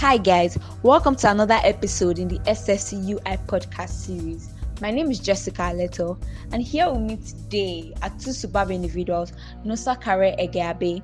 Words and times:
Hi, 0.00 0.16
guys, 0.16 0.56
welcome 0.82 1.14
to 1.16 1.30
another 1.30 1.58
episode 1.62 2.18
in 2.18 2.26
the 2.26 2.38
SFC 2.48 3.06
UI 3.06 3.36
podcast 3.46 3.90
series. 3.90 4.48
My 4.80 4.90
name 4.90 5.10
is 5.10 5.18
Jessica 5.20 5.60
Aleto, 5.60 6.18
and 6.52 6.62
here 6.62 6.90
we 6.90 7.00
meet 7.00 7.26
today 7.26 7.92
are 8.00 8.08
two 8.18 8.32
superb 8.32 8.70
individuals 8.70 9.34
Nosa 9.62 10.00
Kare 10.00 10.34
Egeabe, 10.38 11.02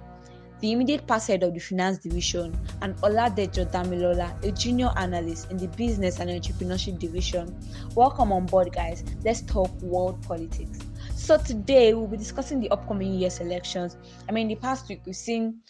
the 0.61 0.73
immediate 0.73 1.07
past 1.07 1.29
head 1.29 1.43
of 1.43 1.53
the 1.53 1.61
finance 1.61 1.99
division, 1.99 2.59
and 2.81 2.97
Oladejo 3.03 3.71
Damilola, 3.71 4.43
a 4.43 4.51
junior 4.51 4.91
analyst 4.97 5.51
in 5.51 5.59
the 5.59 5.69
business 5.69 6.19
and 6.19 6.31
entrepreneurship 6.31 6.99
division. 6.99 7.55
Welcome 7.95 8.33
on 8.33 8.47
board, 8.47 8.73
guys. 8.73 9.05
Let's 9.23 9.43
talk 9.43 9.71
world 9.83 10.23
politics. 10.23 10.79
So, 11.15 11.37
today 11.37 11.93
we'll 11.93 12.07
be 12.07 12.17
discussing 12.17 12.61
the 12.61 12.71
upcoming 12.71 13.13
US 13.27 13.41
elections. 13.41 13.99
I 14.27 14.33
mean, 14.33 14.49
the 14.49 14.55
past 14.55 14.89
week 14.89 15.03
we've 15.05 15.15
seen 15.15 15.61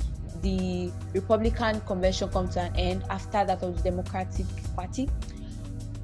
the 0.43 0.91
Republican 1.12 1.80
convention 1.82 2.29
come 2.29 2.48
to 2.50 2.61
an 2.61 2.77
end 2.77 3.05
after 3.11 3.45
that 3.45 3.62
of 3.62 3.77
the 3.77 3.91
Democratic 3.91 4.46
Party. 4.75 5.08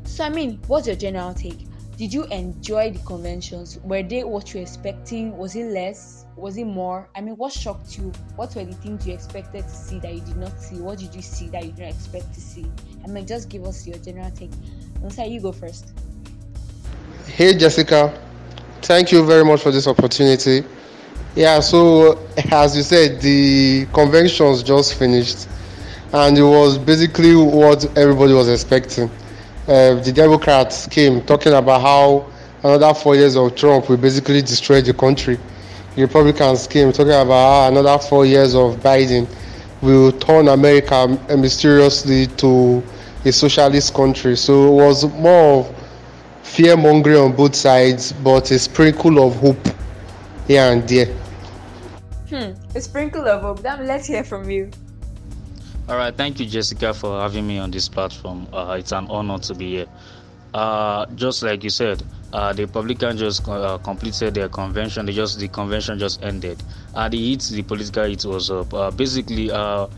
So, 0.05 0.25
I 0.25 0.29
mean, 0.29 0.61
what's 0.67 0.87
your 0.87 0.97
general 0.97 1.35
take? 1.35 1.67
Did 1.97 2.13
you 2.13 2.25
enjoy 2.25 2.91
the 2.91 2.99
conventions? 3.01 3.79
Were 3.85 4.03
they 4.03 4.25
what 4.25 4.53
you 4.53 4.61
were 4.61 4.63
expecting? 4.63 5.37
Was 5.37 5.55
it 5.57 5.67
less? 5.67 6.27
Was 6.37 6.57
it 6.57 6.65
more? 6.65 7.09
I 7.15 7.21
mean, 7.21 7.37
what 7.37 7.53
shocked 7.53 7.97
you? 7.99 8.13
What 8.37 8.55
were 8.57 8.65
the 8.65 8.73
things 8.75 9.07
you 9.07 9.15
expected 9.15 9.65
to 9.65 9.71
see 9.71 9.99
that 10.01 10.15
you 10.15 10.21
did 10.21 10.37
not 10.37 10.61
see? 10.61 10.77
What 10.77 10.99
did 10.99 11.15
you 11.15 11.23
see 11.23 11.49
that 11.49 11.65
you 11.65 11.73
didn't 11.73 11.95
expect 11.95 12.33
to 12.35 12.41
see? 12.41 12.67
I 13.05 13.09
mean, 13.09 13.27
just 13.27 13.49
give 13.49 13.65
us 13.65 13.87
your 13.87 13.99
general 13.99 14.31
take. 14.31 14.51
Nosa, 15.01 15.31
you 15.31 15.41
go 15.41 15.53
first. 15.53 15.93
Hey, 17.27 17.57
Jessica. 17.57 18.19
Thank 18.81 19.12
you 19.12 19.25
very 19.25 19.45
much 19.45 19.61
for 19.62 19.71
this 19.71 19.87
opportunity. 19.87 20.65
Yeah, 21.35 21.61
so 21.61 22.19
as 22.51 22.77
you 22.77 22.83
said, 22.83 23.23
the 23.23 23.87
conventions 23.95 24.63
just 24.63 24.97
finished, 24.97 25.49
and 26.13 26.37
it 26.37 26.43
was 26.43 26.77
basically 26.77 27.35
what 27.35 27.87
everybody 27.97 28.35
was 28.35 28.51
expecting. 28.51 29.09
Uh, 29.67 29.95
the 29.95 30.13
Democrats 30.15 30.87
came 30.89 31.23
talking 31.23 31.55
about 31.55 31.81
how 31.81 32.27
another 32.62 32.93
four 32.93 33.17
years 33.17 33.34
of 33.34 33.55
Trump 33.55 33.89
will 33.89 33.97
basically 33.97 34.43
destroy 34.43 34.83
the 34.83 34.93
country. 34.93 35.39
The 35.97 36.03
Republicans 36.03 36.67
came 36.67 36.93
talking 36.93 37.12
about 37.12 37.29
how 37.31 37.69
another 37.69 37.99
four 37.99 38.27
years 38.27 38.55
of 38.55 38.77
Biden 38.81 39.27
will 39.81 40.12
turn 40.12 40.49
America 40.49 41.19
mysteriously 41.34 42.27
to 42.27 42.83
a 43.25 43.33
socialist 43.33 43.95
country. 43.95 44.37
So 44.37 44.69
it 44.69 44.84
was 44.84 45.05
more 45.15 45.61
of 45.61 45.75
fear 46.43 46.77
mongering 46.77 47.17
on 47.17 47.34
both 47.34 47.55
sides, 47.55 48.12
but 48.12 48.51
a 48.51 48.59
sprinkle 48.59 49.27
of 49.27 49.37
hope 49.37 49.67
here 50.47 50.71
and 50.71 50.87
there. 50.87 51.22
Hmm, 52.33 52.55
a 52.75 52.80
sprinkle 52.80 53.28
of 53.28 53.42
hope. 53.42 53.61
Then 53.61 53.86
let's 53.86 54.06
hear 54.06 54.25
from 54.25 54.48
you. 54.48 54.70
All 55.86 55.98
right, 55.98 56.16
thank 56.16 56.41
you, 56.41 56.47
Jessica, 56.47 56.94
for 56.94 57.20
having 57.20 57.47
me 57.47 57.58
on 57.58 57.70
this 57.70 57.91
platform. 57.91 58.47
Uh, 58.50 58.77
it's 58.78 58.92
an 58.92 59.06
honor 59.11 59.38
to 59.41 59.55
be 59.55 59.72
here. 59.72 59.86
Uh, 60.55 61.05
just 61.14 61.42
like 61.42 61.62
you 61.62 61.69
said, 61.69 62.03
uh, 62.33 62.55
the 62.55 62.64
Republicans 62.64 63.20
just 63.20 63.47
uh, 63.47 63.77
completed 63.84 64.33
their 64.33 64.48
convention. 64.48 65.05
They 65.05 65.12
just 65.12 65.41
the 65.41 65.48
convention 65.48 65.98
just 65.98 66.22
ended. 66.22 66.62
Uh, 66.94 67.10
the 67.10 67.19
heat, 67.19 67.42
the 67.53 67.62
political 67.64 68.05
heat 68.06 68.25
was 68.25 68.50
up. 68.50 68.72
Uh, 68.72 68.91
basically, 68.91 69.50
uh, 69.50 69.88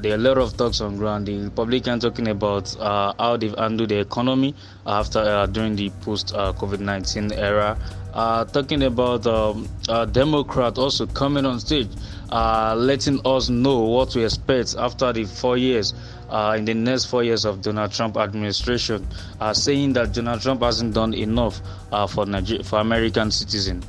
there 0.00 0.12
are 0.12 0.16
a 0.16 0.18
lot 0.18 0.38
of 0.38 0.56
talks 0.56 0.80
on 0.80 0.96
ground. 0.96 1.26
The 1.26 1.38
Republicans 1.38 2.02
talking 2.02 2.28
about 2.28 2.76
uh, 2.78 3.14
how 3.18 3.36
they've 3.36 3.54
handled 3.56 3.88
the 3.88 4.00
economy 4.00 4.54
after 4.86 5.18
uh, 5.20 5.46
during 5.46 5.76
the 5.76 5.90
post 6.02 6.34
uh, 6.34 6.52
COVID 6.52 6.80
19 6.80 7.32
era. 7.32 7.78
Uh, 8.14 8.44
talking 8.46 8.82
about 8.82 9.26
um, 9.26 9.68
uh, 9.88 10.04
Democrat 10.06 10.78
also 10.78 11.06
coming 11.06 11.44
on 11.46 11.60
stage, 11.60 11.88
uh, 12.30 12.74
letting 12.76 13.20
us 13.26 13.48
know 13.48 13.80
what 13.80 14.10
to 14.10 14.24
expect 14.24 14.74
after 14.78 15.12
the 15.12 15.24
four 15.24 15.56
years, 15.56 15.94
uh, 16.30 16.54
in 16.58 16.64
the 16.64 16.74
next 16.74 17.04
four 17.06 17.22
years 17.22 17.44
of 17.44 17.62
Donald 17.62 17.92
Trump 17.92 18.16
administration, 18.16 19.06
uh, 19.40 19.52
saying 19.52 19.92
that 19.92 20.12
Donald 20.12 20.40
Trump 20.40 20.62
hasn't 20.62 20.94
done 20.94 21.14
enough 21.14 21.60
uh, 21.92 22.06
for 22.06 22.26
Niger- 22.26 22.62
for 22.62 22.80
American 22.80 23.30
citizens. 23.30 23.84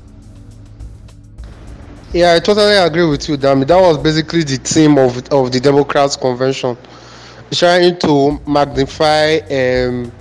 Yeah, 2.11 2.33
I 2.33 2.39
totally 2.39 2.75
agree 2.75 3.05
with 3.05 3.29
you, 3.29 3.37
Dami. 3.37 3.67
That 3.67 3.79
was 3.79 3.97
basically 3.97 4.43
the 4.43 4.57
theme 4.57 4.97
of 4.97 5.17
of 5.31 5.51
the 5.51 5.59
Democrats' 5.59 6.15
convention, 6.15 6.75
trying 7.51 7.97
to 7.99 8.39
magnify 8.47 9.37
um, 9.51 10.11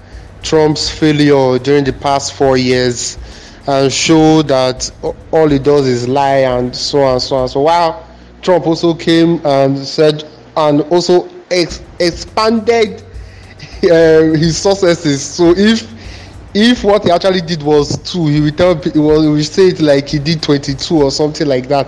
Trump's 0.42 0.90
failure 0.90 1.58
during 1.58 1.84
the 1.84 1.92
past 1.92 2.34
four 2.34 2.56
years 2.58 3.18
and 3.66 3.92
show 3.92 4.42
that 4.42 4.90
all 5.32 5.48
he 5.48 5.58
does 5.58 5.86
is 5.86 6.08
lie 6.08 6.38
and 6.56 6.74
so 6.74 7.02
on 7.02 7.12
and 7.14 7.22
so 7.22 7.36
on. 7.36 7.48
So 7.48 7.60
while 7.62 8.06
Trump 8.42 8.66
also 8.66 8.94
came 8.94 9.44
and 9.44 9.78
said 9.78 10.24
and 10.56 10.82
also 10.92 11.28
ex- 11.50 11.82
expanded 12.00 13.02
uh, 13.84 14.32
his 14.36 14.56
successes. 14.58 15.22
So 15.22 15.54
if 15.56 15.82
if 16.54 16.82
what 16.82 17.04
he 17.04 17.10
actually 17.10 17.42
did 17.42 17.62
was 17.62 17.98
two, 18.10 18.26
he 18.26 18.40
will 18.40 18.50
tell 18.52 18.74
he 18.80 18.98
will, 18.98 19.22
he 19.22 19.28
will 19.28 19.42
say 19.42 19.68
it 19.68 19.80
like 19.80 20.08
he 20.08 20.18
did 20.18 20.42
22 20.42 21.02
or 21.02 21.10
something 21.10 21.46
like 21.46 21.68
that, 21.68 21.86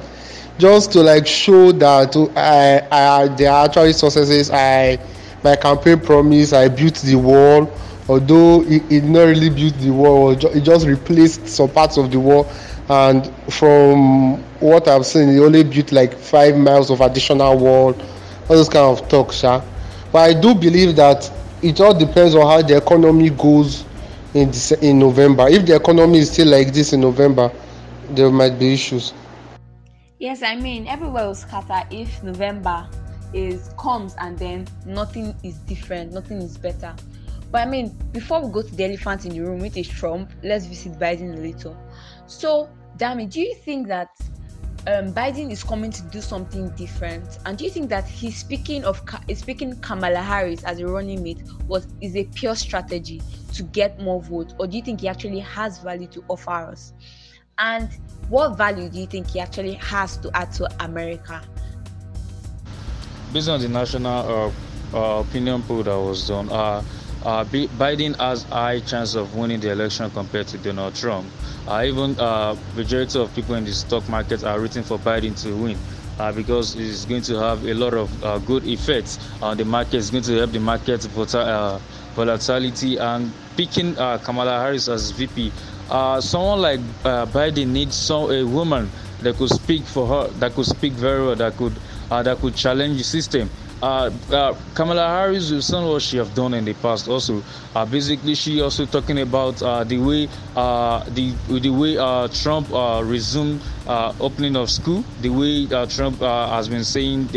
just 0.59 0.93
to 0.93 1.01
like 1.01 1.27
show 1.27 1.73
that 1.73 2.15
oh, 2.17 2.31
I, 2.37 2.87
I 2.91 3.29
there 3.29 3.51
are 3.51 3.65
actually 3.65 3.95
successes. 3.95 4.51
I 4.51 4.99
my 5.43 5.57
campaign 5.57 6.01
promise 6.01 6.53
I 6.53 6.69
built 6.69 6.97
the 6.97 7.17
wall. 7.17 7.71
Although 8.09 8.61
he, 8.63 8.81
he 8.81 9.01
not 9.01 9.25
really 9.25 9.51
built 9.51 9.75
the 9.79 9.91
wall 9.91 10.35
he 10.35 10.61
just 10.61 10.87
replaced 10.87 11.47
some 11.49 11.71
parts 11.71 11.97
of 11.97 12.11
the 12.11 12.19
wall. 12.21 12.47
And 12.89 13.33
from 13.53 14.43
what 14.59 14.89
i've 14.89 15.07
seen 15.07 15.29
he 15.29 15.39
only 15.39 15.63
built 15.63 15.93
like 15.93 16.13
five 16.15 16.57
miles 16.57 16.91
of 16.91 17.01
additional 17.01 17.57
wall. 17.57 17.95
All 18.49 18.57
those 18.57 18.69
kind 18.69 18.99
of 18.99 19.09
talk 19.09 19.33
sha. 19.33 19.63
But 20.13 20.19
i 20.19 20.39
do 20.39 20.55
believe 20.55 20.97
that 20.97 21.31
it 21.63 21.81
all 21.81 21.97
depends 21.97 22.35
on 22.35 22.43
how 22.43 22.67
the 22.67 22.77
economy 22.77 23.31
goes 23.31 23.85
in 24.35 24.53
in 24.81 24.99
november. 24.99 25.49
If 25.49 25.67
the 25.67 25.77
economy 25.77 26.19
is 26.19 26.31
still 26.31 26.49
like 26.49 26.73
this 26.73 26.93
in 26.93 27.01
november 27.01 27.51
there 28.11 28.31
might 28.31 28.59
be 28.59 28.73
issues. 28.73 29.13
Yes 30.19 30.43
i 30.43 30.57
mean 30.57 30.87
everywhere 30.87 31.27
will 31.27 31.35
scatter 31.35 31.87
if 31.91 32.23
november 32.23 32.89
is 33.33 33.71
comes 33.79 34.15
and 34.19 34.39
then 34.39 34.67
nothing 34.85 35.35
is 35.43 35.59
different 35.61 36.13
nothing 36.13 36.39
is 36.43 36.59
better. 36.59 36.95
But 37.51 37.67
I 37.67 37.71
mean, 37.71 37.89
before 38.13 38.45
we 38.45 38.53
go 38.53 38.63
to 38.63 38.75
the 38.75 38.85
elephant 38.85 39.25
in 39.27 39.33
the 39.33 39.41
room, 39.41 39.59
which 39.59 39.77
is 39.77 39.89
Trump, 39.89 40.31
let's 40.45 40.67
visit 40.67 40.93
Biden 41.01 41.37
a 41.37 41.41
little. 41.41 41.77
So, 42.27 42.69
Dami, 42.97 43.29
do 43.29 43.41
you 43.41 43.55
think 43.57 43.89
that 43.89 44.09
um, 44.87 45.13
Biden 45.13 45.51
is 45.51 45.63
coming 45.63 45.91
to 45.91 46.03
do 46.03 46.21
something 46.21 46.71
different? 46.71 47.39
And 47.45 47.59
do 47.59 47.65
you 47.65 47.71
think 47.71 47.91
that 47.91 48.09
he's 48.09 48.37
speaking 48.37 48.85
of 48.85 49.03
speaking 49.35 49.79
Kamala 49.81 50.23
Harris 50.23 50.65
as 50.65 50.81
a 50.81 50.87
running 50.87 51.23
mate 51.23 51.43
was 51.67 51.87
is 52.01 52.17
a 52.17 52.25
pure 52.25 52.55
strategy 52.55 53.21
to 53.53 53.63
get 53.63 54.01
more 54.01 54.23
votes, 54.23 54.55
or 54.59 54.67
do 54.67 54.77
you 54.77 54.83
think 54.83 55.03
he 55.03 55.09
actually 55.09 55.41
has 55.41 55.79
value 55.79 56.07
to 56.09 56.25
offer 56.29 56.51
us? 56.51 56.93
And 57.59 57.91
what 58.31 58.57
value 58.57 58.89
do 58.89 58.99
you 58.99 59.07
think 59.07 59.31
he 59.31 59.41
actually 59.41 59.75
has 59.75 60.17
to 60.19 60.31
add 60.35 60.53
to 60.53 60.69
America? 60.83 61.43
Based 63.33 63.49
on 63.49 63.61
the 63.61 63.69
national 63.69 64.53
uh, 64.93 64.97
uh, 64.97 65.21
opinion 65.21 65.63
poll 65.63 65.83
that 65.83 65.95
was 65.95 66.27
done, 66.27 66.49
uh, 66.51 66.83
uh, 67.25 67.45
Biden 67.45 68.17
has 68.19 68.45
high 68.45 68.81
chance 68.81 69.15
of 69.15 69.35
winning 69.35 69.61
the 69.61 69.71
election 69.71 70.11
compared 70.11 70.47
to 70.49 70.59
Donald 70.59 70.95
Trump. 70.95 71.27
Uh, 71.69 71.83
even 71.85 72.19
uh, 72.19 72.57
majority 72.75 73.19
of 73.19 73.35
people 73.35 73.55
in 73.55 73.65
the 73.65 73.73
stock 73.73 74.09
market 74.09 74.43
are 74.43 74.59
rooting 74.59 74.83
for 74.83 74.99
Biden 74.99 75.41
to 75.43 75.55
win. 75.55 75.79
Uh, 76.19 76.31
because 76.33 76.77
it's 76.77 77.07
going 77.07 77.23
to 77.23 77.39
have 77.39 77.65
a 77.65 77.73
lot 77.73 77.95
of 77.95 78.25
uh, 78.25 78.37
good 78.41 78.67
effects 78.67 79.19
on 79.41 79.57
the 79.57 79.65
market. 79.65 79.95
It's 79.95 80.11
going 80.11 80.23
to 80.25 80.37
help 80.37 80.53
the 80.53 80.61
market 80.61 81.07
uh, 81.17 81.79
volatility 82.15 82.99
and 82.99 83.33
picking 83.57 83.97
uh, 83.97 84.19
Kamala 84.19 84.59
Harris 84.61 84.89
as 84.89 85.13
VP. 85.13 85.51
Uh, 85.89 86.21
someone 86.21 86.61
like 86.61 86.81
Biden 87.33 87.69
needs 87.69 87.97
some 87.97 88.31
a 88.31 88.45
woman 88.45 88.91
that 89.23 89.37
could 89.37 89.49
speak 89.49 89.83
for 89.85 90.07
her, 90.07 90.29
that 90.41 90.53
could 90.53 90.67
speak 90.67 90.93
very 90.93 91.25
well, 91.25 91.37
that 91.37 91.57
could 91.57 91.73
that 92.11 92.37
could 92.39 92.55
challenge 92.55 92.99
the 92.99 93.05
system 93.05 93.49
uh, 93.83 94.11
uh, 94.31 94.55
Kamala 94.75 95.09
Harris 95.09 95.51
will 95.51 95.63
seen 95.63 95.85
what 95.85 96.03
she 96.03 96.19
have 96.19 96.35
done 96.35 96.53
in 96.55 96.65
the 96.65 96.75
past. 96.75 97.09
Also, 97.09 97.43
uh, 97.75 97.87
basically, 97.87 98.35
she 98.35 98.61
also 98.61 98.85
talking 98.85 99.19
about 99.21 99.63
uh, 99.63 99.85
the 99.85 99.99
way 99.99 100.29
uh, 100.55 101.03
the 101.11 101.33
the 101.49 101.71
way 101.71 101.97
uh, 101.97 102.29
Trump 102.29 102.69
resumed 103.07 103.61
opening 104.21 104.57
of 104.57 104.71
school, 104.71 105.03
the 105.23 105.31
way 105.31 105.67
Trump 105.87 106.19
has 106.21 106.69
been 106.69 106.85
saying, 106.85 107.29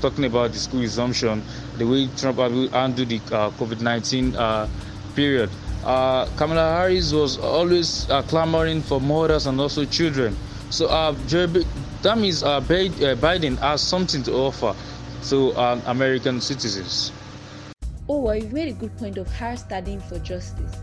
talking 0.00 0.24
about 0.24 0.52
the 0.52 0.58
school 0.58 0.80
resumption, 0.80 1.42
the 1.76 1.86
way 1.86 2.08
Trump 2.16 2.38
handled 2.72 3.08
the 3.08 3.18
COVID-19 3.20 4.34
uh, 4.36 4.66
period. 5.14 5.50
Kamala 5.82 6.72
Harris 6.76 7.12
was 7.12 7.36
always 7.38 8.06
clamoring 8.28 8.80
for 8.80 9.00
mothers 9.00 9.46
and 9.46 9.60
also 9.60 9.84
children. 9.84 10.34
So 10.70 10.86
uh, 10.88 11.12
that 11.12 12.16
means 12.18 12.42
Biden 12.42 13.58
has 13.58 13.82
something 13.82 14.22
to 14.24 14.32
offer 14.32 14.74
to 15.30 15.52
um, 15.56 15.82
American 15.86 16.40
citizens. 16.40 17.12
Oh, 18.08 18.20
well, 18.20 18.36
you've 18.36 18.52
made 18.52 18.68
a 18.68 18.72
good 18.72 18.96
point 18.98 19.16
of 19.18 19.28
her 19.32 19.56
studying 19.56 20.00
for 20.00 20.18
justice 20.18 20.76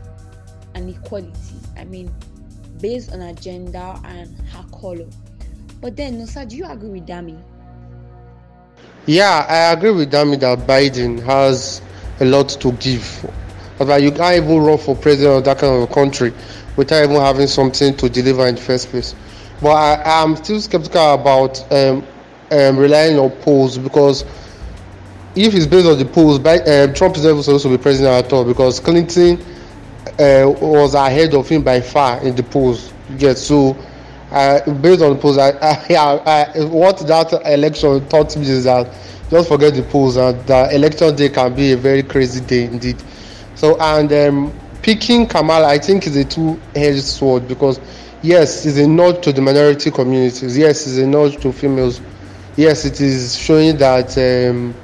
and 0.74 0.90
equality. 0.90 1.32
I 1.78 1.86
mean, 1.86 2.14
based 2.80 3.14
on 3.14 3.22
her 3.22 3.34
gender 3.34 3.96
and 4.06 4.36
her 4.50 4.66
color. 4.72 5.08
But 5.82 5.96
then, 5.96 6.20
Nosa, 6.20 6.48
do 6.48 6.58
you 6.58 6.66
agree 6.66 6.90
with 6.90 7.08
Dami? 7.08 7.42
Yeah, 9.06 9.46
I 9.50 9.74
agree 9.74 9.92
with 9.92 10.12
Dami 10.12 10.40
that 10.40 10.60
Biden 10.68 11.22
has 11.24 11.82
a 12.20 12.26
lot 12.26 12.50
to 12.50 12.72
give. 12.74 13.26
But 13.78 14.02
you 14.02 14.12
can't 14.12 14.44
even 14.44 14.60
run 14.60 14.78
for 14.78 14.96
president 14.96 15.38
of 15.38 15.44
that 15.46 15.58
kind 15.58 15.76
of 15.76 15.90
a 15.90 15.94
country 15.94 16.34
without 16.76 17.04
even 17.04 17.16
having 17.16 17.48
something 17.48 17.98
to 17.98 18.10
deliver 18.10 18.48
in 18.48 18.56
the 18.56 18.62
first 18.62 18.90
place. 18.90 19.16
But 19.62 19.72
I 19.72 20.24
am 20.24 20.36
still 20.36 20.62
skeptical 20.62 21.16
about 21.16 21.72
um, 21.72 22.06
um, 22.52 22.78
relying 22.78 23.18
on 23.18 23.30
polls 23.42 23.78
because 23.78 24.24
if 25.36 25.54
it's 25.56 25.66
based 25.66 25.88
on 25.88 25.98
the 25.98 26.06
polls, 26.06 26.40
uh, 26.40 26.92
Trump 26.96 27.16
is 27.16 27.24
never 27.24 27.42
supposed 27.42 27.64
to 27.64 27.70
be 27.70 27.82
president 27.82 28.26
at 28.26 28.34
all 28.34 28.44
because 28.44 28.80
Clinton 28.80 29.40
uh, 30.20 30.44
was 30.62 30.94
ahead 30.94 31.34
of 31.34 31.48
him 31.48 31.64
by 31.64 31.80
far 31.80 32.22
in 32.24 32.36
the 32.36 32.44
polls. 32.44 32.92
Yes, 33.18 33.42
so 33.42 33.78
uh, 34.32 34.60
based 34.82 35.02
on 35.02 35.14
the 35.14 35.20
polls, 35.20 35.38
I, 35.38 35.52
I, 35.62 36.52
I, 36.56 36.66
what 36.66 37.00
that 37.08 37.34
election 37.46 38.08
taught 38.10 38.36
me 38.36 38.48
is 38.48 38.66
that 38.66 38.94
just 39.30 39.48
forget 39.48 39.74
the 39.74 39.84
polls 39.84 40.18
and 40.18 40.38
the 40.46 40.76
election 40.76 41.16
day 41.16 41.30
can 41.30 41.56
be 41.56 41.72
a 41.72 41.78
very 41.78 42.04
crazy 42.04 42.42
day 42.44 42.66
indeed. 42.66 43.02
So 43.56 43.78
and 43.80 44.12
um, 44.12 44.60
picking 44.82 45.26
Kamala, 45.28 45.68
I 45.68 45.78
think 45.78 46.06
is 46.08 46.18
a 46.18 46.26
two-edged 46.26 47.04
sword 47.04 47.48
because 47.48 47.80
yes, 48.22 48.66
it's 48.66 48.78
a 48.78 48.88
nod 48.88 49.24
to 49.24 49.32
the 49.32 49.42
minority 49.42 49.92
communities. 49.92 50.58
Yes, 50.58 50.86
it's 50.86 50.98
a 50.98 51.08
nod 51.08 51.40
to 51.42 51.54
females. 51.54 52.02
Yes, 52.62 52.86
it 52.86 53.02
is 53.02 53.36
showing 53.36 53.76
that 53.78 54.16
um, 54.20 54.76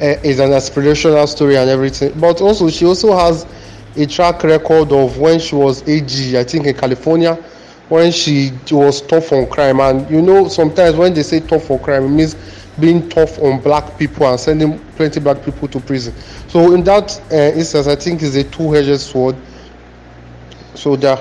uh, 0.00 0.16
it's 0.24 0.40
an 0.40 0.52
aspirational 0.52 1.28
story 1.28 1.58
and 1.58 1.68
everything. 1.68 2.18
But 2.18 2.40
also, 2.40 2.70
she 2.70 2.86
also 2.86 3.14
has 3.14 3.44
a 3.94 4.06
track 4.06 4.42
record 4.42 4.90
of 4.90 5.18
when 5.18 5.38
she 5.38 5.54
was 5.54 5.86
AG, 5.86 6.38
I 6.38 6.42
think 6.44 6.64
in 6.64 6.74
California, 6.74 7.34
when 7.90 8.10
she 8.10 8.52
was 8.70 9.02
tough 9.02 9.32
on 9.32 9.50
crime. 9.50 9.80
And 9.80 10.10
you 10.10 10.22
know, 10.22 10.48
sometimes 10.48 10.96
when 10.96 11.12
they 11.12 11.22
say 11.22 11.40
tough 11.40 11.70
on 11.70 11.80
crime, 11.80 12.06
it 12.06 12.08
means 12.08 12.36
being 12.80 13.06
tough 13.10 13.38
on 13.38 13.60
black 13.60 13.98
people 13.98 14.26
and 14.26 14.40
sending 14.40 14.78
plenty 14.96 15.20
black 15.20 15.44
people 15.44 15.68
to 15.68 15.80
prison. 15.80 16.14
So 16.48 16.72
in 16.72 16.84
that 16.84 17.20
uh, 17.30 17.36
instance, 17.54 17.86
I 17.86 17.96
think 17.96 18.22
it's 18.22 18.34
a 18.34 18.44
two-edged 18.44 18.98
sword. 18.98 19.36
So 20.74 20.96
there. 20.96 21.18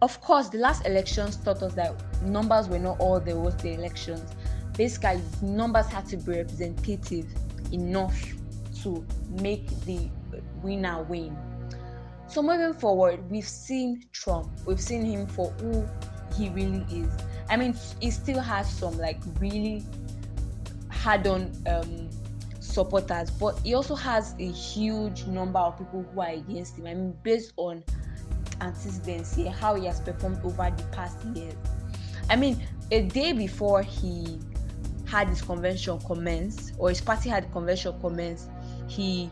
Of 0.00 0.18
course, 0.22 0.48
the 0.48 0.58
last 0.58 0.86
elections 0.86 1.36
taught 1.36 1.62
us 1.62 1.74
that 1.74 1.94
numbers 2.22 2.70
were 2.70 2.78
not 2.78 2.98
all 3.00 3.20
there 3.20 3.36
was 3.36 3.54
the 3.58 3.74
elections. 3.74 4.34
Basically, 4.76 5.20
numbers 5.42 5.86
had 5.86 6.06
to 6.06 6.16
be 6.16 6.32
representative 6.32 7.26
enough 7.72 8.16
to 8.82 9.04
make 9.40 9.68
the 9.84 10.08
winner 10.62 11.02
win. 11.02 11.36
So 12.26 12.42
moving 12.42 12.72
forward, 12.72 13.30
we've 13.30 13.48
seen 13.48 14.02
Trump. 14.12 14.48
We've 14.64 14.80
seen 14.80 15.04
him 15.04 15.26
for 15.26 15.50
who 15.52 15.86
he 16.36 16.48
really 16.48 16.84
is. 16.90 17.12
I 17.50 17.56
mean, 17.56 17.76
he 18.00 18.10
still 18.10 18.40
has 18.40 18.70
some 18.72 18.96
like 18.96 19.20
really 19.38 19.84
hard-on 20.88 21.52
um, 21.66 22.08
supporters, 22.60 23.30
but 23.30 23.58
he 23.60 23.74
also 23.74 23.94
has 23.94 24.34
a 24.38 24.50
huge 24.50 25.26
number 25.26 25.58
of 25.58 25.76
people 25.76 26.06
who 26.14 26.20
are 26.20 26.30
against 26.30 26.78
him. 26.78 26.86
I 26.86 26.94
mean, 26.94 27.16
based 27.22 27.52
on 27.56 27.84
antecedents 28.62 29.34
here, 29.34 29.50
how 29.50 29.74
he 29.74 29.86
has 29.86 30.00
performed 30.00 30.38
over 30.44 30.72
the 30.74 30.84
past 30.84 31.18
years. 31.34 31.54
I 32.30 32.36
mean, 32.36 32.66
a 32.90 33.02
day 33.02 33.32
before 33.32 33.82
he 33.82 34.38
had 35.12 35.28
his 35.28 35.42
convention 35.42 35.98
commence, 36.00 36.72
or 36.78 36.88
his 36.88 37.02
party 37.02 37.28
had 37.28 37.52
convention 37.52 37.92
commence, 38.00 38.48
he 38.88 39.30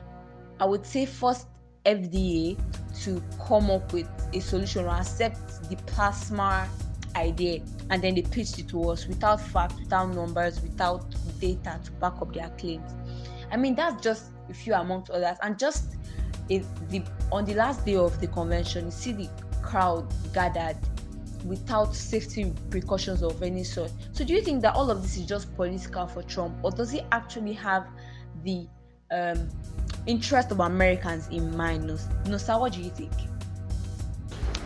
I 0.60 0.66
would 0.66 0.84
say 0.84 1.06
first 1.06 1.46
FDA 1.86 2.58
to 3.04 3.22
come 3.46 3.70
up 3.70 3.90
with 3.94 4.06
a 4.34 4.40
solution 4.40 4.84
or 4.84 4.90
accept 4.90 5.70
the 5.70 5.76
plasma 5.86 6.68
idea 7.16 7.62
and 7.88 8.02
then 8.02 8.14
they 8.14 8.20
pitched 8.20 8.58
it 8.58 8.68
to 8.68 8.90
us 8.90 9.06
without 9.06 9.40
facts, 9.40 9.76
without 9.78 10.14
numbers, 10.14 10.60
without 10.60 11.02
data 11.40 11.80
to 11.82 11.92
back 11.92 12.12
up 12.20 12.34
their 12.34 12.50
claims. 12.58 12.92
I 13.50 13.56
mean 13.56 13.74
that's 13.74 14.02
just 14.02 14.32
a 14.50 14.54
few 14.54 14.74
amongst 14.74 15.10
others. 15.10 15.38
And 15.42 15.58
just 15.58 15.96
the 16.48 17.02
on 17.32 17.46
the 17.46 17.54
last 17.54 17.86
day 17.86 17.96
of 17.96 18.20
the 18.20 18.26
convention, 18.26 18.84
you 18.84 18.90
see 18.90 19.12
the 19.12 19.30
crowd 19.62 20.06
gathered 20.34 20.76
without 21.44 21.94
safety 21.94 22.52
precautions 22.70 23.22
of 23.22 23.42
any 23.42 23.64
sort. 23.64 23.92
So 24.12 24.24
do 24.24 24.34
you 24.34 24.42
think 24.42 24.62
that 24.62 24.74
all 24.74 24.90
of 24.90 25.02
this 25.02 25.16
is 25.16 25.26
just 25.26 25.54
political 25.56 26.06
for 26.06 26.22
Trump, 26.22 26.54
or 26.62 26.70
does 26.70 26.90
he 26.90 27.02
actually 27.12 27.52
have 27.54 27.86
the 28.44 28.66
um, 29.10 29.48
interest 30.06 30.50
of 30.50 30.60
Americans 30.60 31.28
in 31.28 31.56
mind. 31.56 31.86
No, 31.86 31.94
Nosa, 32.24 32.58
what 32.58 32.72
do 32.72 32.80
you 32.80 32.90
think? 32.90 33.12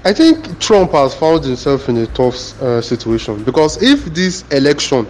I 0.04 0.12
think 0.12 0.60
Trump 0.60 0.92
has 0.92 1.14
found 1.14 1.44
himself 1.44 1.88
in 1.88 1.96
a 1.96 2.06
tough 2.08 2.60
uh, 2.60 2.82
situation 2.82 3.42
because 3.42 3.82
if 3.82 4.04
this 4.06 4.42
election 4.50 5.06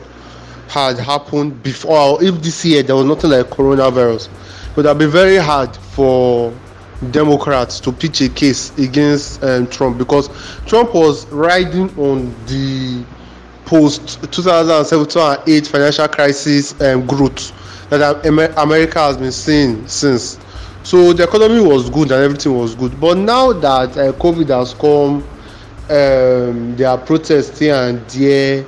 had 0.68 0.98
happened 0.98 1.62
before, 1.62 1.96
or 1.96 2.22
if 2.22 2.40
this 2.42 2.64
year 2.64 2.82
there 2.82 2.94
was 2.94 3.04
nothing 3.04 3.30
like 3.30 3.46
coronavirus, 3.46 4.26
it 4.26 4.76
would 4.76 4.86
have 4.86 4.98
been 4.98 5.10
very 5.10 5.36
hard 5.36 5.74
for 5.76 6.52
Democrats 7.10 7.80
to 7.80 7.92
pitch 7.92 8.20
a 8.20 8.28
case 8.28 8.76
against 8.78 9.42
um, 9.42 9.66
Trump 9.66 9.98
because 9.98 10.28
Trump 10.66 10.94
was 10.94 11.26
riding 11.26 11.90
on 11.98 12.34
the 12.46 13.04
post 13.64 14.20
2007-2008 14.22 15.66
financial 15.66 16.08
crisis 16.08 16.80
um, 16.80 17.06
growth 17.06 17.52
that 17.90 18.24
America 18.26 18.98
has 18.98 19.16
been 19.16 19.32
seeing 19.32 19.86
since. 19.86 20.38
So 20.82 21.12
the 21.12 21.24
economy 21.24 21.60
was 21.60 21.88
good 21.88 22.12
and 22.12 22.22
everything 22.22 22.56
was 22.56 22.74
good. 22.74 22.98
But 23.00 23.16
now 23.18 23.52
that 23.52 23.96
uh, 23.96 24.12
COVID 24.12 24.48
has 24.48 24.74
come, 24.74 25.24
um, 25.90 26.76
there 26.76 26.88
are 26.88 26.98
protests 26.98 27.58
here 27.58 27.74
and 27.74 28.00
there, 28.10 28.66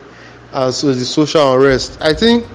and 0.53 0.75
so 0.75 0.93
the 0.93 1.05
social 1.05 1.55
unrest. 1.55 1.99
I 2.01 2.13
think 2.15 2.47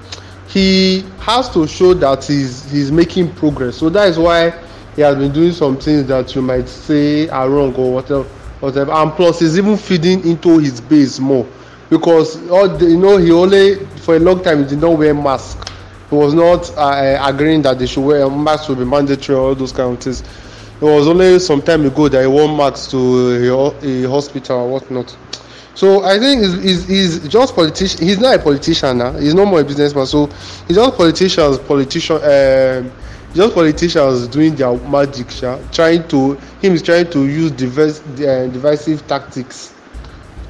he 0.48 1.04
has 1.20 1.50
to 1.52 1.68
show 1.68 1.94
that 1.96 2.26
he's 2.26 2.70
he's 2.72 2.92
making 2.92 3.34
progress. 3.36 3.78
So 3.78 3.90
that 3.90 4.08
is 4.10 4.18
why 4.20 4.54
he 4.96 5.02
has 5.02 5.16
been 5.16 5.32
doing 5.32 5.52
some 5.52 5.78
things 5.78 6.06
that 6.08 6.36
you 6.36 6.42
might 6.42 6.68
say 6.68 7.30
are 7.30 7.50
wrong 7.50 7.74
or 7.76 7.94
whatever, 7.94 8.24
whatever. 8.60 8.92
And 8.92 9.12
plus, 9.14 9.40
he's 9.40 9.58
even 9.58 9.78
feeding 9.78 10.26
into 10.28 10.60
his 10.60 10.82
base 10.82 11.20
more. 11.20 11.48
Because 11.90 12.50
all 12.50 12.70
the, 12.70 12.86
you 12.86 12.98
know 12.98 13.18
he 13.18 13.32
only 13.32 13.86
for 13.98 14.16
a 14.16 14.20
long 14.20 14.42
time 14.44 14.64
he 14.64 14.70
did 14.70 14.80
not 14.80 14.98
wear 14.98 15.14
mask. 15.14 15.70
He 16.10 16.16
was 16.16 16.34
not 16.34 16.70
uh, 16.78 17.20
agreeing 17.22 17.62
that 17.64 17.80
they 17.80 17.86
should 17.86 18.06
wear 18.06 18.30
masks 18.30 18.68
should 18.68 18.78
be 18.78 18.86
mandatory 18.86 19.38
all 19.38 19.56
those 19.56 19.72
kind 19.72 19.94
of 19.94 20.02
things. 20.02 20.22
It 20.22 20.86
was 20.86 21.08
only 21.08 21.38
some 21.40 21.62
time 21.62 21.86
ago 21.86 22.08
that 22.08 22.22
he 22.22 22.28
wore 22.28 22.48
masks 22.48 22.90
to 22.92 22.98
a, 23.84 24.06
a 24.06 24.10
hospital 24.10 24.58
or 24.58 24.70
whatnot. 24.72 25.16
So 25.74 26.04
i 26.04 26.20
think 26.20 26.42
he's, 26.42 26.62
he's, 26.64 26.88
he's 26.88 27.28
just 27.30 27.56
politician 27.56 28.06
he's 28.06 28.20
not 28.20 28.36
a 28.36 28.40
politician 28.40 28.98
now. 28.98 29.14
He's 29.14 29.34
no 29.34 29.46
more 29.46 29.62
a 29.62 29.64
businessman. 29.64 30.06
So 30.06 30.28
he's 30.68 30.78
just 30.78 30.98
politicians 30.98 31.58
politician 31.60 32.18
um, 32.18 32.92
just 33.34 33.54
politicians 33.54 34.28
doing 34.28 34.56
their 34.56 34.74
magic 34.90 35.30
sha, 35.30 35.58
trying 35.72 36.08
to 36.10 36.36
him 36.62 36.74
is 36.74 36.82
trying 36.82 37.10
to 37.12 37.28
use 37.28 37.52
diverse, 37.52 38.02
uh, 38.02 38.48
divisive 38.52 39.06
tactics 39.08 39.74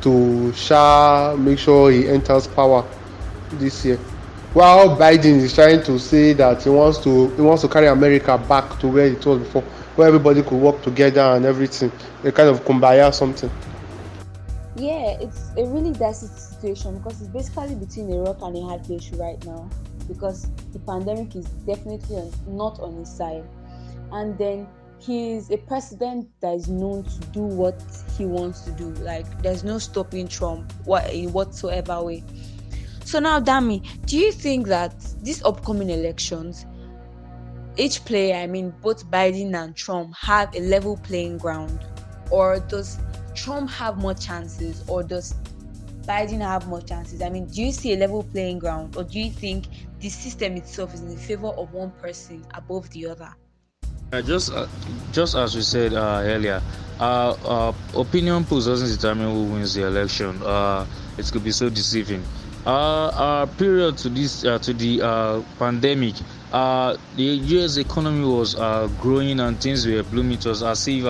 to 0.02 0.52
sha, 0.54 1.36
make 1.38 1.60
sure 1.60 1.92
he 1.92 2.08
enters 2.08 2.48
power 2.48 2.86
this 3.54 3.86
year 3.86 4.00
while 4.54 4.98
Biden 4.98 5.40
is 5.40 5.54
trying 5.54 5.82
to 5.84 5.98
say 5.98 6.34
that 6.34 6.64
he 6.64 6.70
wants 6.70 7.00
to 7.00 7.30
he 7.36 7.42
wants 7.42 7.62
to 7.62 7.70
carry 7.70 7.88
America 7.88 8.38
back 8.50 8.80
to 8.80 8.88
where 8.88 9.08
it 9.08 9.26
was 9.26 9.40
before, 9.40 9.62
where 9.96 10.08
everybody 10.08 10.44
could 10.44 10.60
work 10.60 10.82
together 10.82 11.22
and 11.22 11.46
everything, 11.46 11.92
a 12.24 12.32
kind 12.32 12.50
of 12.50 12.64
kumbaya 12.66 13.14
something. 13.14 13.50
Yeah, 14.76 15.18
it's 15.22 15.52
a 15.58 15.66
really 15.66 15.94
dicey 15.94 16.28
situation 16.28 16.98
because 16.98 17.22
it's 17.22 17.30
basically 17.30 17.76
between 17.76 18.12
a 18.12 18.18
rock 18.20 18.42
and 18.42 18.58
a 18.58 18.62
hard 18.62 18.84
place 18.84 19.10
right 19.12 19.44
now 19.46 19.70
because 20.08 20.48
the 20.74 20.80
pandemic 20.80 21.36
is 21.36 21.46
definitely 21.66 22.32
not 22.48 22.80
on 22.80 22.96
his 22.98 23.10
side, 23.10 23.44
and 24.12 24.38
then 24.38 24.68
he's 25.00 25.50
a 25.50 25.58
president 25.58 26.30
that 26.42 26.54
is 26.56 26.68
known 26.68 27.04
to 27.04 27.20
do 27.32 27.42
what 27.42 27.82
he 28.18 28.26
wants 28.26 28.62
to 28.62 28.72
do. 28.72 28.90
Like 29.04 29.42
there's 29.42 29.64
no 29.64 29.78
stopping 29.78 30.28
Trump 30.28 30.72
in 31.12 31.32
whatsoever 31.34 32.04
way 32.04 32.24
so 33.12 33.20
now, 33.20 33.42
Dami, 33.42 33.86
do 34.06 34.18
you 34.18 34.32
think 34.32 34.68
that 34.68 34.94
these 35.22 35.44
upcoming 35.44 35.90
elections, 35.90 36.66
each 37.76 38.06
player, 38.06 38.36
I 38.38 38.48
mean 38.48 38.74
both 38.82 39.06
Biden 39.12 39.54
and 39.54 39.76
Trump, 39.76 40.16
have 40.16 40.56
a 40.56 40.62
level 40.62 40.96
playing 40.96 41.40
ground, 41.40 41.78
or 42.30 42.60
does 42.60 43.00
Trump 43.36 43.70
have 43.72 43.98
more 43.98 44.14
chances, 44.14 44.88
or 44.88 45.04
does 45.04 45.36
Biden 46.04 46.40
have 46.40 46.70
more 46.70 46.82
chances? 46.82 47.22
I 47.22 47.30
mean, 47.30 47.48
do 47.48 47.62
you 47.62 47.74
see 47.74 47.94
a 47.94 47.98
level 47.98 48.24
playing 48.24 48.60
ground, 48.60 48.96
or 48.96 49.04
do 49.04 49.20
you 49.20 49.30
think 49.30 49.66
the 50.02 50.10
system 50.10 50.58
itself 50.58 50.94
is 50.94 51.02
in 51.02 51.16
favor 51.16 51.48
of 51.48 51.74
one 51.74 51.92
person 51.92 52.44
above 52.54 52.90
the 52.90 53.06
other? 53.08 53.34
Uh, 54.12 54.22
just, 54.22 54.52
uh, 54.52 54.68
just 55.14 55.36
as 55.36 55.56
we 55.56 55.62
said 55.62 55.94
uh, 55.94 56.22
earlier, 56.24 56.62
opinion 57.96 58.44
polls 58.44 58.66
doesn't 58.66 58.90
determine 58.90 59.32
who 59.32 59.54
wins 59.54 59.74
the 59.74 59.86
election. 59.86 60.42
Uh, 60.44 60.86
it 61.18 61.32
could 61.32 61.44
be 61.44 61.52
so 61.52 61.70
deceiving 61.70 62.24
uh, 62.66 63.08
uh, 63.08 63.46
period 63.58 63.98
to 63.98 64.08
this 64.10 64.46
uh, 64.46 64.60
to 64.60 64.74
the 64.74 65.00
pandemic, 65.58 66.14
the 66.52 66.98
U.S. 67.18 67.78
economy 67.78 68.26
was 68.26 68.54
growing 69.00 69.40
and 69.40 69.60
things 69.60 69.88
were 69.88 70.04
blooming. 70.04 70.38
It 70.38 70.46
was 70.46 70.62
as 70.62 70.88
if 70.88 71.04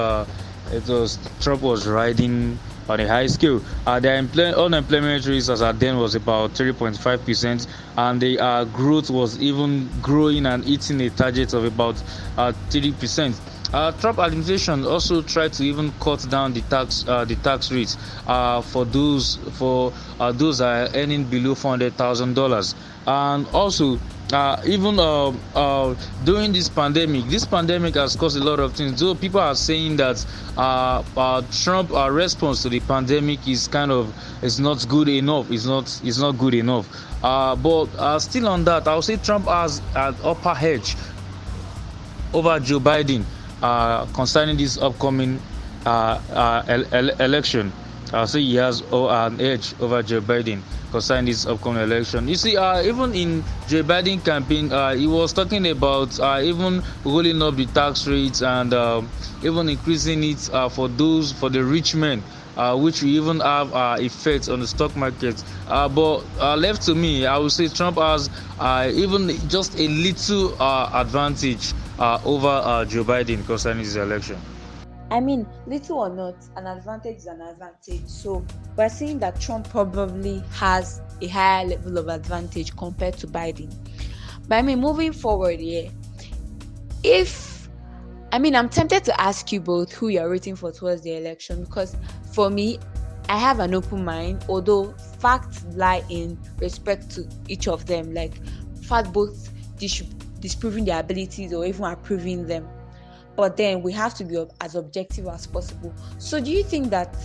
it 0.72 0.88
was 0.88 1.18
Trump 1.42 1.62
was 1.62 1.88
riding 1.88 2.58
on 2.90 3.00
a 3.00 3.08
high 3.08 3.28
scale. 3.28 3.62
Uh, 3.86 4.00
their 4.00 4.18
unemployment 4.18 5.26
rate 5.26 5.50
as 5.50 5.62
at 5.62 5.80
then 5.80 5.98
was 5.98 6.16
about 6.16 6.52
3.5 6.52 7.26
percent, 7.26 7.68
and 7.98 8.22
the 8.22 8.40
uh, 8.40 8.66
growth 8.66 9.10
was 9.10 9.40
even 9.40 9.90
growing 10.02 10.46
and 10.46 10.66
hitting 10.66 11.02
a 11.02 11.10
target 11.10 11.54
of 11.54 11.66
about 11.66 12.02
uh, 12.38 12.52
3 12.70 12.92
percent. 12.94 13.40
Uh, 13.74 13.92
Trump 13.94 14.20
administration 14.20 14.86
also 14.86 15.22
tried 15.22 15.54
to 15.54 15.64
even 15.64 15.94
cut 16.02 16.28
down 16.30 16.52
the 16.54 16.60
tax 16.64 17.06
uh, 17.08 17.24
the 17.24 17.36
tax 17.38 17.72
rates 17.72 17.96
uh, 18.28 18.60
for 18.60 18.84
those 18.84 19.38
for 19.54 19.94
uh, 20.20 20.32
those 20.34 20.60
are 20.60 20.90
earning 20.94 21.24
below 21.24 21.56
four 21.56 21.72
hundred 21.72 21.94
thousand 21.94 22.34
dollars, 22.34 22.76
and 23.08 23.48
also 23.54 23.98
uh, 24.34 24.62
even 24.66 25.00
uh, 25.00 25.34
uh, 25.56 25.96
during 26.24 26.52
this 26.52 26.70
pandemic, 26.70 27.26
this 27.26 27.46
pandemic 27.46 27.96
has 27.96 28.16
caused 28.16 28.38
a 28.38 28.44
lot 28.44 28.60
of 28.60 28.74
things. 28.74 29.00
Though 29.00 29.16
people 29.16 29.40
are 29.40 29.56
saying 29.56 29.98
that 29.98 30.26
uh, 30.58 31.04
uh, 31.18 31.42
Trump 31.64 31.92
uh, 31.92 32.10
response 32.12 32.62
to 32.64 32.70
the 32.70 32.80
pandemic 32.82 33.48
is 33.48 33.68
kind 33.68 33.92
of 33.92 34.14
is 34.44 34.60
not 34.60 34.86
good 34.88 35.10
enough. 35.10 35.52
It's 35.52 35.66
not 35.66 36.02
it's 36.04 36.18
not 36.20 36.38
good 36.38 36.54
enough. 36.54 36.88
but 37.22 38.20
still 38.20 38.48
on 38.48 38.64
that, 38.66 38.88
I'll 38.88 39.02
say 39.02 39.18
Trump 39.18 39.46
has 39.48 39.82
an 39.96 40.16
upper 40.24 40.56
edge 40.60 40.96
over 42.34 42.60
Joe 42.60 42.80
Biden 42.80 43.26
concerning 44.14 44.58
this 44.58 44.78
upcoming 44.78 45.40
election. 47.20 47.72
I'll 48.14 48.28
say 48.28 48.42
he 48.42 48.56
has 48.56 48.82
an 48.92 49.40
edge 49.40 49.74
over 49.80 50.04
Joe 50.04 50.22
Biden 50.22 50.62
concerning 50.92 51.26
this 51.26 51.46
upcoming 51.46 51.84
election. 51.84 52.28
You 52.28 52.36
see, 52.36 52.58
uh, 52.58 52.82
even 52.82 53.14
in 53.16 53.44
Joe 53.68 53.84
Biden 53.84 54.24
campaign, 54.24 54.72
uh, 54.72 54.94
he 54.94 55.08
was 55.08 55.32
talking 55.32 55.66
about 55.68 56.20
uh, 56.20 56.42
even 56.44 56.84
rolling 57.06 57.42
up 57.42 57.56
the 57.56 57.66
tax 57.68 58.08
rates 58.08 58.42
and 58.42 58.74
uh, 58.74 59.02
even 59.44 59.70
increasing 59.70 60.24
it 60.24 60.50
uh, 60.54 60.68
for 60.68 60.90
those 60.90 61.32
for 61.32 61.50
the 61.50 61.64
rich 61.64 61.96
men. 61.96 62.22
Uh, 62.58 62.76
which 62.78 63.02
will 63.02 63.10
even 63.10 63.40
have 63.40 63.74
uh, 63.74 63.96
effects 64.00 64.50
on 64.50 64.60
the 64.60 64.68
stock 64.68 64.94
market. 64.98 65.42
Uh, 65.70 65.88
but 65.88 66.22
uh, 66.38 66.54
left 66.58 66.82
to 66.82 66.94
me, 66.94 67.26
I 67.26 67.38
would 67.38 67.54
say 67.54 67.70
Trump 67.70 67.98
has 67.98 68.30
uh, 68.60 68.92
even 68.94 69.30
just 69.48 69.80
a 69.80 69.88
little 69.88 70.62
uh, 70.62 70.90
advantage 70.94 71.72
over 71.98 72.86
Joe 72.90 73.06
Biden 73.06 73.46
concerning 73.46 73.86
his 73.86 73.96
election. 73.96 74.38
I 75.12 75.20
mean, 75.20 75.46
little 75.68 76.00
or 76.00 76.10
not, 76.10 76.36
an 76.56 76.66
advantage 76.66 77.18
is 77.18 77.26
an 77.26 77.42
advantage. 77.42 78.08
So 78.08 78.46
we're 78.78 78.88
seeing 78.88 79.20
that 79.20 79.42
Trump 79.42 79.70
probably 79.70 80.42
has 80.54 81.02
a 81.22 81.28
higher 81.28 81.68
level 81.68 81.98
of 81.98 82.08
advantage 82.08 82.76
compared 82.78 83.18
to 83.18 83.28
Biden. 83.28 83.76
But 84.48 84.56
I 84.56 84.62
mean, 84.62 84.80
moving 84.80 85.12
forward 85.12 85.60
here, 85.60 85.92
if 87.04 87.70
I 88.32 88.40
mean, 88.40 88.56
I'm 88.56 88.70
tempted 88.70 89.04
to 89.04 89.22
ask 89.22 89.52
you 89.52 89.60
both 89.60 89.92
who 89.92 90.08
you're 90.08 90.30
rooting 90.30 90.56
for 90.56 90.72
towards 90.72 91.02
the 91.02 91.18
election 91.18 91.66
because 91.66 91.98
for 92.32 92.50
me, 92.50 92.80
I 93.28 93.38
have 93.38 93.60
an 93.60 93.76
open 93.76 94.06
mind, 94.06 94.46
although 94.48 94.94
facts 95.20 95.66
lie 95.72 96.04
in 96.10 96.40
respect 96.60 97.12
to 97.12 97.28
each 97.50 97.68
of 97.68 97.86
them, 97.86 98.14
like 98.14 98.34
fact 98.84 99.12
both 99.12 99.52
dis- 99.78 100.04
disproving 100.40 100.86
their 100.86 101.02
abilities 101.02 101.54
or 101.54 101.66
even 101.66 101.84
approving 101.84 102.48
them 102.48 102.66
but 103.36 103.58
then 103.58 103.82
we 103.82 103.92
have 103.94 104.14
to 104.16 104.26
be 104.26 104.44
as 104.60 104.76
objective 104.76 105.28
as 105.28 105.48
possible. 105.48 105.94
So, 106.18 106.40
do 106.40 106.52
you 106.52 106.64
think 106.64 106.90
that 106.90 107.16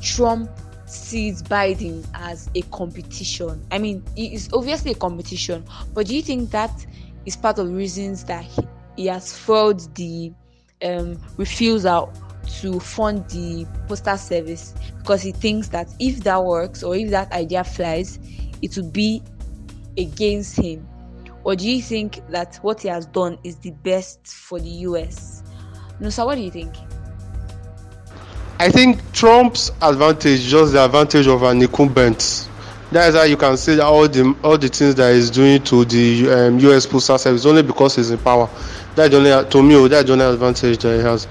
Trump 0.00 0.50
sees 0.86 1.42
Biden 1.42 2.06
as 2.14 2.50
a 2.54 2.62
competition? 2.62 3.64
I 3.70 3.78
mean, 3.78 4.02
it's 4.16 4.52
obviously 4.52 4.92
a 4.92 4.96
competition, 4.96 5.64
but 5.94 6.06
do 6.06 6.16
you 6.16 6.22
think 6.22 6.50
that 6.50 6.86
is 7.26 7.36
part 7.36 7.58
of 7.58 7.68
the 7.68 7.74
reasons 7.74 8.24
that 8.24 8.44
he, 8.44 8.62
he 8.96 9.06
has 9.06 9.36
foiled 9.36 9.94
the 9.94 10.32
um, 10.82 11.20
refusal 11.36 12.12
to 12.60 12.80
fund 12.80 13.28
the 13.30 13.66
postal 13.86 14.16
service 14.16 14.74
because 14.98 15.22
he 15.22 15.32
thinks 15.32 15.68
that 15.68 15.88
if 16.00 16.24
that 16.24 16.42
works 16.42 16.82
or 16.82 16.96
if 16.96 17.10
that 17.10 17.30
idea 17.32 17.62
flies, 17.62 18.18
it 18.62 18.76
would 18.76 18.92
be 18.92 19.22
against 19.96 20.56
him? 20.56 20.86
Or 21.44 21.56
do 21.56 21.68
you 21.68 21.80
think 21.80 22.20
that 22.30 22.56
what 22.62 22.82
he 22.82 22.88
has 22.88 23.06
done 23.06 23.38
is 23.44 23.56
the 23.56 23.70
best 23.70 24.26
for 24.26 24.60
the 24.60 24.68
US? 24.68 25.42
Nosa, 26.00 26.24
what 26.24 26.36
do 26.36 26.40
you 26.40 26.50
think? 26.50 26.72
I 28.58 28.70
think 28.70 29.12
Trump's 29.12 29.70
advantage 29.82 30.42
just 30.42 30.72
the 30.72 30.84
advantage 30.84 31.26
of 31.26 31.42
an 31.42 31.60
incumbent. 31.62 32.48
That 32.92 33.08
is 33.08 33.14
how 33.14 33.22
you 33.22 33.36
can 33.36 33.56
say 33.56 33.78
all 33.78 34.08
the 34.08 34.34
all 34.42 34.58
the 34.58 34.68
things 34.68 34.94
that 34.96 35.14
he's 35.14 35.30
doing 35.30 35.62
to 35.64 35.84
the 35.84 36.30
um, 36.30 36.58
U.S. 36.58 36.86
Postal 36.86 37.18
Service 37.18 37.46
only 37.46 37.62
because 37.62 37.96
he's 37.96 38.10
in 38.10 38.18
power. 38.18 38.48
That's 38.94 39.14
only 39.14 39.48
to 39.48 39.62
me. 39.62 39.88
That's 39.88 40.06
the 40.06 40.12
only 40.12 40.24
advantage 40.24 40.78
that 40.78 40.96
he 40.96 41.02
has. 41.02 41.28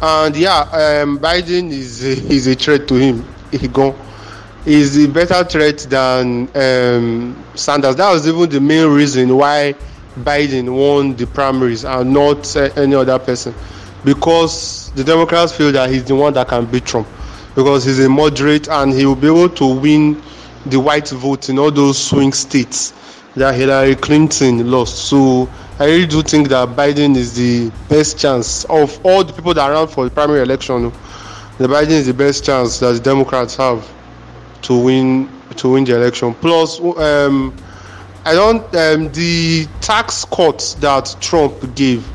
And 0.00 0.36
yeah, 0.36 0.60
um, 1.02 1.18
Biden 1.18 1.70
is 1.70 2.04
a, 2.04 2.10
is 2.32 2.46
a 2.48 2.54
threat 2.54 2.86
to 2.88 2.94
him. 2.94 3.24
He 3.50 3.68
gone. 3.68 3.96
Is 4.66 5.04
a 5.04 5.08
better 5.08 5.42
threat 5.44 5.78
than 5.90 6.48
um, 6.54 7.44
Sanders. 7.54 7.96
That 7.96 8.12
was 8.12 8.28
even 8.28 8.48
the 8.48 8.60
main 8.60 8.86
reason 8.88 9.36
why 9.36 9.74
Biden 10.20 10.76
won 10.76 11.16
the 11.16 11.26
primaries 11.26 11.84
and 11.84 12.12
not 12.12 12.54
uh, 12.56 12.70
any 12.76 12.94
other 12.94 13.18
person 13.18 13.54
because 14.04 14.90
the 14.92 15.04
Democrats 15.04 15.52
feel 15.52 15.72
that 15.72 15.90
he's 15.90 16.04
the 16.04 16.14
one 16.14 16.32
that 16.34 16.48
can 16.48 16.66
beat 16.66 16.84
Trump 16.84 17.06
because 17.54 17.84
he's 17.84 17.98
a 18.04 18.08
moderate 18.08 18.68
and 18.68 18.92
he 18.92 19.06
will 19.06 19.16
be 19.16 19.26
able 19.26 19.48
to 19.48 19.66
win 19.66 20.20
the 20.66 20.78
white 20.78 21.08
vote 21.10 21.48
in 21.48 21.58
all 21.58 21.70
those 21.70 21.98
swing 21.98 22.32
states 22.32 22.92
that 23.36 23.54
Hillary 23.54 23.94
Clinton 23.94 24.70
lost. 24.70 25.08
So 25.08 25.48
I 25.78 25.86
really 25.86 26.06
do 26.06 26.22
think 26.22 26.48
that 26.48 26.70
Biden 26.70 27.16
is 27.16 27.34
the 27.34 27.70
best 27.88 28.18
chance 28.18 28.64
of 28.66 29.04
all 29.04 29.24
the 29.24 29.32
people 29.32 29.54
that 29.54 29.70
around 29.70 29.88
for 29.88 30.04
the 30.04 30.10
primary 30.10 30.42
election. 30.42 30.92
The 31.58 31.66
Biden 31.66 31.90
is 31.90 32.06
the 32.06 32.14
best 32.14 32.44
chance 32.44 32.78
that 32.80 32.92
the 32.92 33.00
Democrats 33.00 33.56
have 33.56 33.88
to 34.62 34.78
win 34.78 35.28
to 35.56 35.70
win 35.70 35.84
the 35.84 35.96
election. 35.96 36.34
Plus, 36.34 36.80
um, 36.80 37.54
I 38.24 38.34
don't 38.34 38.62
um, 38.74 39.12
the 39.12 39.66
tax 39.80 40.24
cuts 40.24 40.74
that 40.74 41.14
Trump 41.20 41.74
gave 41.74 42.06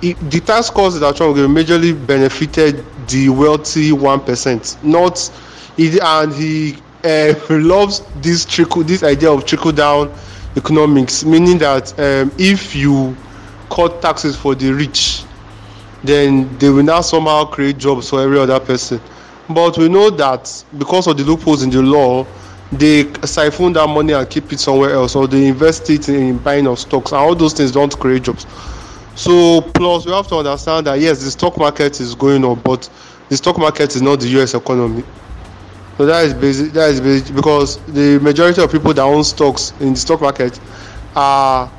the 0.00 0.42
tax 0.44 0.70
cuts 0.70 0.98
that 0.98 1.16
Trump 1.16 1.36
gave 1.36 1.48
majorly 1.48 2.06
benefited 2.06 2.84
the 3.08 3.28
wealthy 3.28 3.92
one 3.92 4.20
percent, 4.20 4.76
not 4.82 5.30
and 5.78 6.32
he 6.34 6.76
uh, 7.04 7.34
loves 7.50 8.02
this 8.16 8.44
trickle 8.44 8.82
this 8.82 9.02
idea 9.02 9.30
of 9.30 9.44
trickle 9.46 9.72
down 9.72 10.12
economics, 10.56 11.24
meaning 11.24 11.58
that 11.58 11.92
um, 11.98 12.32
if 12.38 12.74
you 12.74 13.16
cut 13.70 14.02
taxes 14.02 14.36
for 14.36 14.54
the 14.54 14.72
rich, 14.72 15.24
then 16.02 16.56
they 16.58 16.68
will 16.68 16.82
now 16.82 17.00
somehow 17.00 17.44
create 17.44 17.78
jobs 17.78 18.10
for 18.10 18.20
every 18.20 18.38
other 18.38 18.58
person. 18.60 19.00
But 19.48 19.78
we 19.78 19.88
know 19.88 20.10
that 20.10 20.64
because 20.78 21.06
of 21.06 21.16
the 21.16 21.24
loopholes 21.24 21.62
in 21.62 21.70
the 21.70 21.82
law, 21.82 22.26
they 22.72 23.12
siphon 23.24 23.72
that 23.72 23.86
money 23.88 24.12
and 24.12 24.28
keep 24.28 24.52
it 24.52 24.60
somewhere 24.60 24.90
else, 24.92 25.16
or 25.16 25.26
they 25.26 25.46
invest 25.46 25.90
it 25.90 26.08
in 26.08 26.38
buying 26.38 26.66
of 26.66 26.78
stocks, 26.78 27.12
and 27.12 27.20
all 27.20 27.34
those 27.34 27.52
things 27.52 27.72
don't 27.72 27.96
create 27.98 28.22
jobs. 28.24 28.46
So 29.14 29.60
plus 29.60 30.06
we 30.06 30.12
have 30.12 30.26
to 30.28 30.36
understand 30.36 30.86
that 30.86 31.00
yes, 31.00 31.22
the 31.22 31.30
stock 31.30 31.58
market 31.58 32.00
is 32.00 32.14
going 32.14 32.44
up, 32.44 32.62
but 32.62 32.88
the 33.28 33.36
stock 33.36 33.58
market 33.58 33.94
is 33.94 34.02
not 34.02 34.20
the 34.20 34.28
U.S. 34.28 34.54
economy. 34.54 35.04
So 35.96 36.06
that 36.06 36.24
is 36.24 36.34
basic. 36.34 36.72
That 36.72 36.90
is 36.90 37.00
basic 37.00 37.34
because 37.34 37.76
the 37.86 38.18
majority 38.20 38.62
of 38.62 38.72
people 38.72 38.94
that 38.94 39.02
own 39.02 39.22
stocks 39.22 39.72
in 39.80 39.92
the 39.92 39.98
stock 39.98 40.20
market 40.20 40.58
are 41.14 41.70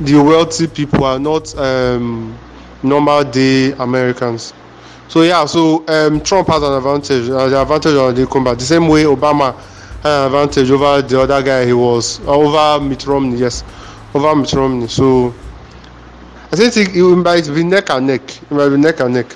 the 0.00 0.14
wealthy 0.16 0.66
people, 0.66 1.04
are 1.04 1.18
not 1.18 1.56
um, 1.58 2.36
normal 2.82 3.24
day 3.24 3.72
Americans. 3.72 4.54
So 5.08 5.22
yeah, 5.22 5.44
so 5.46 5.86
um, 5.88 6.20
Trump 6.20 6.48
has 6.48 6.62
an 6.62 6.72
advantage, 6.72 7.28
uh, 7.30 7.48
the 7.48 7.60
advantage 7.60 7.94
of 7.94 8.14
the 8.14 8.26
combat. 8.26 8.58
The 8.58 8.64
same 8.64 8.88
way 8.88 9.04
Obama 9.04 9.54
had 10.02 10.20
an 10.20 10.26
advantage 10.26 10.70
over 10.70 11.02
the 11.02 11.20
other 11.20 11.42
guy. 11.42 11.66
He 11.66 11.72
was 11.72 12.20
uh, 12.20 12.34
over 12.34 12.84
Mitt 12.84 13.06
Romney. 13.06 13.38
Yes, 13.38 13.64
over 14.14 14.34
Mitt 14.36 14.52
Romney. 14.52 14.88
So 14.88 15.34
I 16.50 16.56
think 16.56 16.96
it 16.96 17.02
might 17.02 17.46
be 17.46 17.62
neck 17.62 17.90
and 17.90 18.06
neck. 18.06 18.22
It 18.42 18.50
might 18.50 18.70
be 18.70 18.78
neck 18.78 19.00
and 19.00 19.12
neck. 19.12 19.26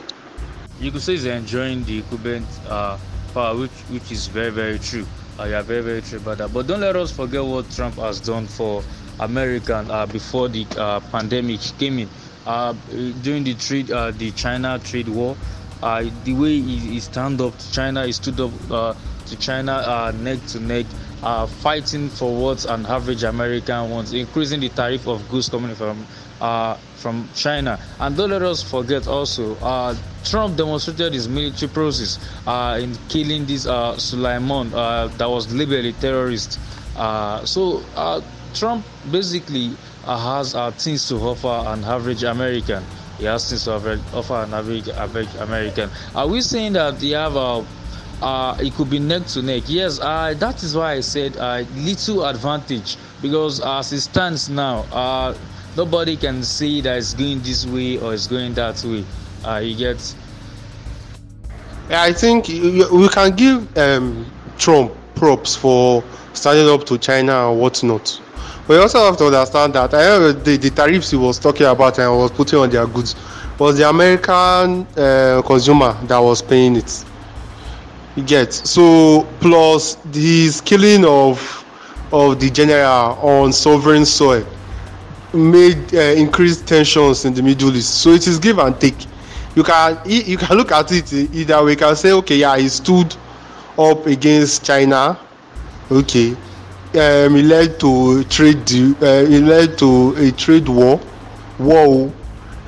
You 0.81 0.90
could 0.90 1.02
say 1.02 1.12
he's 1.12 1.26
enjoying 1.26 1.85
the 1.85 1.99
incumbent 1.99 2.47
uh, 2.66 2.99
power, 3.35 3.54
which 3.54 3.71
which 3.90 4.11
is 4.11 4.28
very 4.28 4.49
very 4.49 4.78
true. 4.78 5.07
Uh, 5.38 5.45
yeah, 5.45 5.61
very 5.61 5.83
very 5.83 6.00
true 6.00 6.19
about 6.19 6.38
that. 6.38 6.54
But 6.54 6.66
don't 6.66 6.81
let 6.81 6.97
us 6.97 7.12
forget 7.12 7.45
what 7.45 7.71
Trump 7.71 7.97
has 7.97 8.19
done 8.19 8.47
for 8.47 8.83
American 9.21 9.90
uh, 9.90 10.07
before 10.07 10.49
the 10.49 10.66
uh, 10.78 11.00
pandemic 11.12 11.61
came 11.78 11.99
in. 11.99 12.09
Uh, 12.47 12.73
during 13.21 13.45
the 13.45 13.54
trade, 13.54 13.90
uh, 13.90 14.11
the 14.12 14.31
China 14.31 14.81
trade 14.83 15.09
war, 15.09 15.37
uh, 15.83 16.04
the 16.25 16.33
way 16.33 16.61
he, 16.61 16.78
he 16.78 17.00
stand 17.00 17.42
up 17.42 17.57
to 17.59 17.73
China, 17.73 18.07
he 18.07 18.12
stood 18.12 18.40
up 18.40 18.50
uh, 18.71 18.95
to 19.26 19.37
China 19.37 19.73
uh, 19.73 20.12
neck 20.21 20.38
to 20.47 20.61
neck, 20.61 20.87
uh, 21.23 21.47
fighting 21.47 22.09
for 22.09 22.35
what 22.35 22.64
an 22.64 22.87
average 22.87 23.23
American 23.23 23.90
wants, 23.90 24.12
increasing 24.12 24.61
the 24.61 24.71
tariff 24.71 25.07
of 25.07 25.28
goods 25.28 25.50
coming 25.50 25.75
from 25.75 26.07
uh, 26.43 26.75
from 26.97 27.29
China. 27.35 27.79
And 28.01 28.17
don't 28.17 28.31
let 28.31 28.43
us 28.43 28.63
forget 28.63 29.07
also, 29.07 29.55
uh, 29.57 29.95
Trump 30.25 30.57
demonstrated 30.57 31.15
his 31.15 31.29
military 31.29 31.71
process 31.71 32.19
uh, 32.47 32.79
in 32.83 32.97
killing 33.09 33.47
this 33.47 33.67
uh, 33.67 33.95
Soleimani 33.95 34.73
uh, 34.75 35.07
that 35.19 35.31
was 35.31 35.53
labeled 35.55 35.85
a 35.85 35.93
terrorist. 35.93 36.59
Uh, 36.97 37.45
so 37.45 37.83
uh, 37.97 38.21
Trump 38.55 38.85
basically 39.11 39.71
has 40.05 40.53
things 40.83 41.09
to 41.09 41.15
offer 41.17 41.63
an 41.71 41.85
average 41.85 42.25
American. 42.25 42.83
He 43.19 43.25
has 43.25 43.49
things 43.49 43.65
to 43.65 43.75
offer, 44.15 44.35
an 44.35 44.53
average, 44.53 44.89
average 44.89 45.33
American. 45.37 45.91
Are 46.15 46.27
we 46.27 46.41
saying 46.41 46.73
that 46.75 46.99
they 46.99 47.11
have 47.11 47.37
a 47.37 47.65
uh, 48.21 48.57
it 48.61 48.73
could 48.75 48.89
be 48.89 49.01
neck 49.01 49.27
to 49.27 49.43
neck. 49.43 49.65
Yes, 49.67 49.99
uh, 49.99 50.33
that 50.39 50.63
is 50.63 50.77
why 50.77 50.93
I 50.93 51.01
said 51.01 51.37
uh, 51.39 51.65
little 51.75 52.25
advantage 52.25 52.97
because 53.21 53.61
as 53.61 53.93
it 53.93 54.01
stands 54.03 54.49
now, 54.49 54.85
nobody 55.76 56.17
can 56.17 56.43
say 56.43 56.81
that 56.83 56.99
it's 56.99 57.14
going 57.14 57.41
this 57.41 57.67
way 57.67 57.99
or 57.99 58.14
it's 58.14 58.26
going 58.26 58.55
that 58.55 58.83
way. 58.85 59.05
Uh, 59.45 59.59
you 59.59 59.76
get. 59.76 60.14
I 61.91 62.12
think 62.12 62.49
we 62.49 63.09
can 63.09 63.35
give 63.35 63.76
um, 63.76 64.31
Trump 64.59 64.93
props 65.14 65.57
for 65.57 66.02
standing 66.33 66.69
up 66.69 66.85
to 66.87 66.99
China 66.99 67.50
and 67.50 67.61
whatnot. 67.61 68.21
You 68.69 68.81
also 68.81 69.05
have 69.05 69.17
to 69.19 69.26
understand 69.26 69.75
that 69.75 69.93
I 69.93 70.05
know 70.05 70.33
the, 70.33 70.57
the 70.57 70.71
tariffs 70.71 71.11
he 71.11 71.17
was 71.17 71.38
talking 71.38 71.67
about 71.67 71.99
and 71.99 72.11
was 72.17 72.31
putting 72.31 72.59
on 72.59 72.71
their 72.71 72.87
goods 72.87 73.14
was 73.59 73.76
the 73.76 73.88
American 73.88 74.87
uh, 74.97 75.43
consumer 75.45 75.93
that 76.05 76.19
was 76.19 76.41
paying 76.41 76.76
it. 76.76 77.05
You 78.17 78.23
get 78.23 78.52
so 78.52 79.26
plus 79.41 79.97
his 80.14 80.61
killing 80.61 81.05
of 81.05 81.59
of 82.12 82.41
the 82.41 82.50
general 82.50 83.19
on 83.21 83.52
sovereign 83.52 84.05
soil 84.07 84.47
made 85.35 85.95
uh, 85.95 86.01
increased 86.01 86.67
tensions 86.67 87.25
in 87.25 87.35
the 87.35 87.43
Middle 87.43 87.75
East. 87.75 88.03
So 88.03 88.11
it 88.11 88.27
is 88.27 88.39
give 88.39 88.59
and 88.59 88.79
take. 88.81 89.07
You 89.55 89.62
can 89.62 89.99
you 90.07 90.37
can 90.37 90.57
look 90.57 90.73
at 90.73 90.91
it 90.93 91.12
either 91.12 91.65
way. 91.65 91.73
You 91.73 91.77
can 91.77 91.97
say 91.97 92.12
okay, 92.12 92.37
yeah, 92.37 92.57
he 92.57 92.69
stood 92.69 93.15
up 93.79 94.07
against 94.07 94.65
China. 94.65 95.19
Okay, 95.91 96.31
um, 96.33 97.37
it 97.37 97.45
led 97.45 97.81
to 97.81 98.25
trade 98.25 98.71
uh, 99.03 99.07
it 99.07 99.43
led 99.43 99.79
to 99.79 100.15
a 100.17 100.31
trade 100.33 100.69
war 100.69 101.01
war 101.59 102.12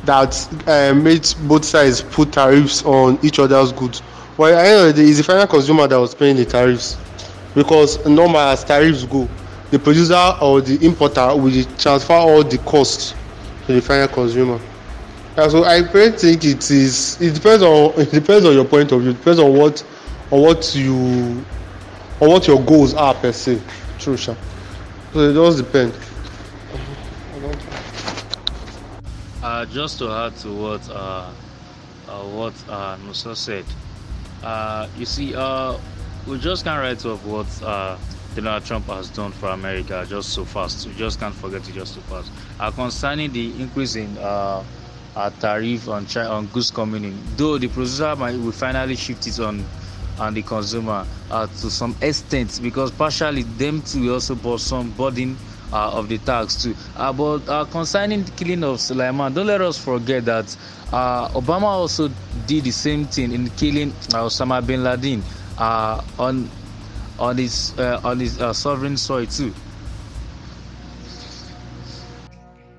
that 0.04 0.34
uh, 0.66 0.94
made 0.94 1.26
both 1.48 1.64
sides 1.64 2.02
put 2.02 2.32
tariffs 2.32 2.82
on 2.84 3.18
each 3.22 3.38
other's 3.38 3.72
goods 3.72 4.02
well 4.36 4.58
at 4.58 4.94
the 4.94 5.02
the 5.02 5.08
it's 5.08 5.18
the 5.18 5.24
final 5.24 5.46
consumer 5.46 5.86
that 5.86 5.98
was 5.98 6.14
paying 6.14 6.36
the 6.36 6.44
tariffs 6.44 6.96
because 7.54 8.04
normal 8.06 8.40
as 8.40 8.64
tariffs 8.64 9.04
go 9.04 9.28
the 9.74 9.80
producer 9.80 10.36
or 10.40 10.60
the 10.60 10.78
importer 10.86 11.34
will 11.34 11.64
transfer 11.76 12.12
all 12.12 12.44
the 12.44 12.58
costs 12.58 13.12
to 13.66 13.72
the 13.72 13.82
final 13.82 14.06
consumer. 14.06 14.60
So 15.34 15.64
i 15.64 15.82
think 15.82 16.44
it 16.44 16.70
is 16.70 17.20
it 17.20 17.34
depends 17.34 17.64
on 17.64 17.92
it 18.00 18.12
depends 18.12 18.46
on 18.46 18.54
your 18.54 18.64
point 18.64 18.92
of 18.92 19.00
view 19.00 19.10
it 19.10 19.14
depends 19.14 19.40
on 19.40 19.52
what 19.52 19.84
on 20.30 20.42
what 20.42 20.76
you 20.76 20.94
on 22.20 22.28
what 22.28 22.46
your 22.46 22.62
goals 22.62 22.94
are 22.94 23.14
per 23.14 23.32
se. 23.32 23.60
True 23.98 24.16
sha. 24.16 24.36
So 25.12 25.18
it 25.28 25.32
does 25.32 25.56
depend. 25.56 25.92
Uh, 29.42 29.66
just 29.66 29.98
to 29.98 30.08
add 30.08 30.36
to 30.36 30.54
what 30.54 30.88
uh, 30.88 31.32
uh, 32.08 32.22
what 32.22 32.54
uh, 32.68 33.34
said, 33.34 33.64
uh, 34.44 34.86
you 34.96 35.04
see, 35.04 35.34
uh, 35.34 35.76
we 36.28 36.38
just 36.38 36.64
can't 36.64 36.80
write 36.80 37.04
off 37.04 37.24
what 37.26 37.62
uh, 37.62 37.96
Donald 38.34 38.64
Trump 38.64 38.86
has 38.86 39.08
done 39.10 39.32
for 39.32 39.50
America 39.50 40.04
just 40.08 40.30
so 40.30 40.44
fast. 40.44 40.86
We 40.86 40.94
just 40.94 41.20
can't 41.20 41.34
forget 41.34 41.68
it 41.68 41.72
just 41.74 41.94
so 41.94 42.00
fast. 42.02 42.30
Uh, 42.58 42.70
concerning 42.70 43.32
the 43.32 43.50
increase 43.60 43.94
in 43.96 44.16
uh, 44.18 44.64
uh, 45.16 45.30
tariff 45.40 45.88
on 45.88 46.06
China, 46.06 46.30
on 46.30 46.46
goods 46.46 46.70
coming 46.70 47.04
in, 47.04 47.18
though 47.36 47.58
the 47.58 47.68
producer 47.68 48.14
might 48.16 48.36
will 48.36 48.52
finally 48.52 48.96
shift 48.96 49.26
it 49.26 49.38
on 49.40 49.64
on 50.18 50.34
the 50.34 50.42
consumer 50.42 51.04
uh, 51.30 51.46
to 51.46 51.70
some 51.70 51.94
extent 52.00 52.60
because 52.62 52.90
partially 52.92 53.42
them 53.42 53.82
too 53.82 54.12
also 54.12 54.34
bought 54.36 54.60
some 54.60 54.90
burden 54.92 55.36
uh, 55.72 55.90
of 55.92 56.08
the 56.08 56.18
tax 56.18 56.62
too. 56.62 56.74
Uh, 56.96 57.12
but 57.12 57.48
uh, 57.48 57.64
concerning 57.66 58.22
the 58.22 58.30
killing 58.32 58.62
of 58.62 58.76
Soleimani, 58.78 59.34
don't 59.34 59.46
let 59.46 59.60
us 59.60 59.76
forget 59.78 60.24
that 60.24 60.56
uh, 60.92 61.28
Obama 61.30 61.64
also 61.64 62.08
did 62.46 62.64
the 62.64 62.70
same 62.70 63.04
thing 63.06 63.32
in 63.32 63.50
killing 63.50 63.90
uh, 64.12 64.22
Osama 64.26 64.64
bin 64.64 64.84
Laden 64.84 65.22
on 65.58 66.48
on 67.18 67.38
his 67.38 67.76
uh, 67.78 68.00
on 68.04 68.20
his 68.20 68.40
uh, 68.40 68.52
sovereign 68.52 68.96
soil 68.96 69.26
too. 69.26 69.52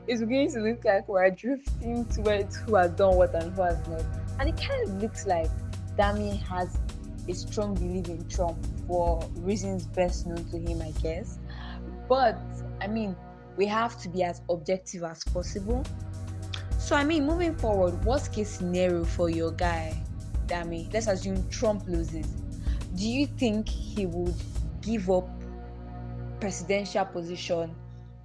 It's 0.07 0.21
beginning 0.21 0.51
to 0.53 0.59
look 0.59 0.85
like 0.85 1.07
we're 1.07 1.31
drifting 1.31 2.05
towards 2.05 2.57
who 2.57 2.75
has 2.75 2.91
done 2.91 3.15
what 3.15 3.33
and 3.33 3.53
who 3.55 3.61
has 3.63 3.87
not, 3.87 4.03
and 4.39 4.49
it 4.49 4.57
kind 4.57 4.87
of 4.87 5.01
looks 5.01 5.25
like 5.25 5.49
Dami 5.97 6.41
has 6.43 6.77
a 7.27 7.33
strong 7.33 7.73
belief 7.73 8.07
in 8.07 8.27
Trump 8.27 8.57
for 8.87 9.19
reasons 9.37 9.87
best 9.87 10.27
known 10.27 10.43
to 10.51 10.57
him, 10.59 10.81
I 10.81 10.91
guess. 11.01 11.39
But 12.07 12.37
I 12.81 12.87
mean, 12.87 13.15
we 13.57 13.65
have 13.65 13.99
to 14.01 14.09
be 14.09 14.23
as 14.23 14.41
objective 14.49 15.03
as 15.03 15.23
possible. 15.23 15.83
So 16.77 16.95
I 16.95 17.03
mean, 17.03 17.25
moving 17.25 17.55
forward, 17.55 18.03
worst 18.05 18.31
case 18.31 18.49
scenario 18.49 19.03
for 19.05 19.29
your 19.29 19.51
guy, 19.51 19.99
Dami, 20.45 20.93
let's 20.93 21.07
assume 21.07 21.47
Trump 21.49 21.87
loses. 21.87 22.27
Do 22.95 23.09
you 23.09 23.27
think 23.27 23.67
he 23.67 24.05
would 24.05 24.35
give 24.81 25.09
up 25.09 25.27
presidential 26.39 27.05
position 27.05 27.75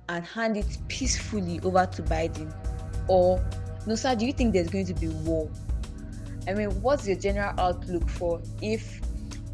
and 0.09 0.25
hand 0.25 0.57
it 0.57 0.79
peacefully 0.89 1.61
over 1.65 1.87
to 1.87 2.03
Biden? 2.03 2.53
Or 3.09 3.45
Nosa, 3.87 4.17
do 4.17 4.27
you 4.27 4.33
think 4.33 4.53
there's 4.53 4.71
going 4.71 4.87
to 4.87 4.95
be 4.95 5.09
war? 5.09 5.51
I 6.47 6.55
mean, 6.55 6.71
what's 6.83 7.07
your 7.07 7.17
general 7.17 7.53
outlook 7.59 8.09
for 8.09 8.41
if 8.63 9.01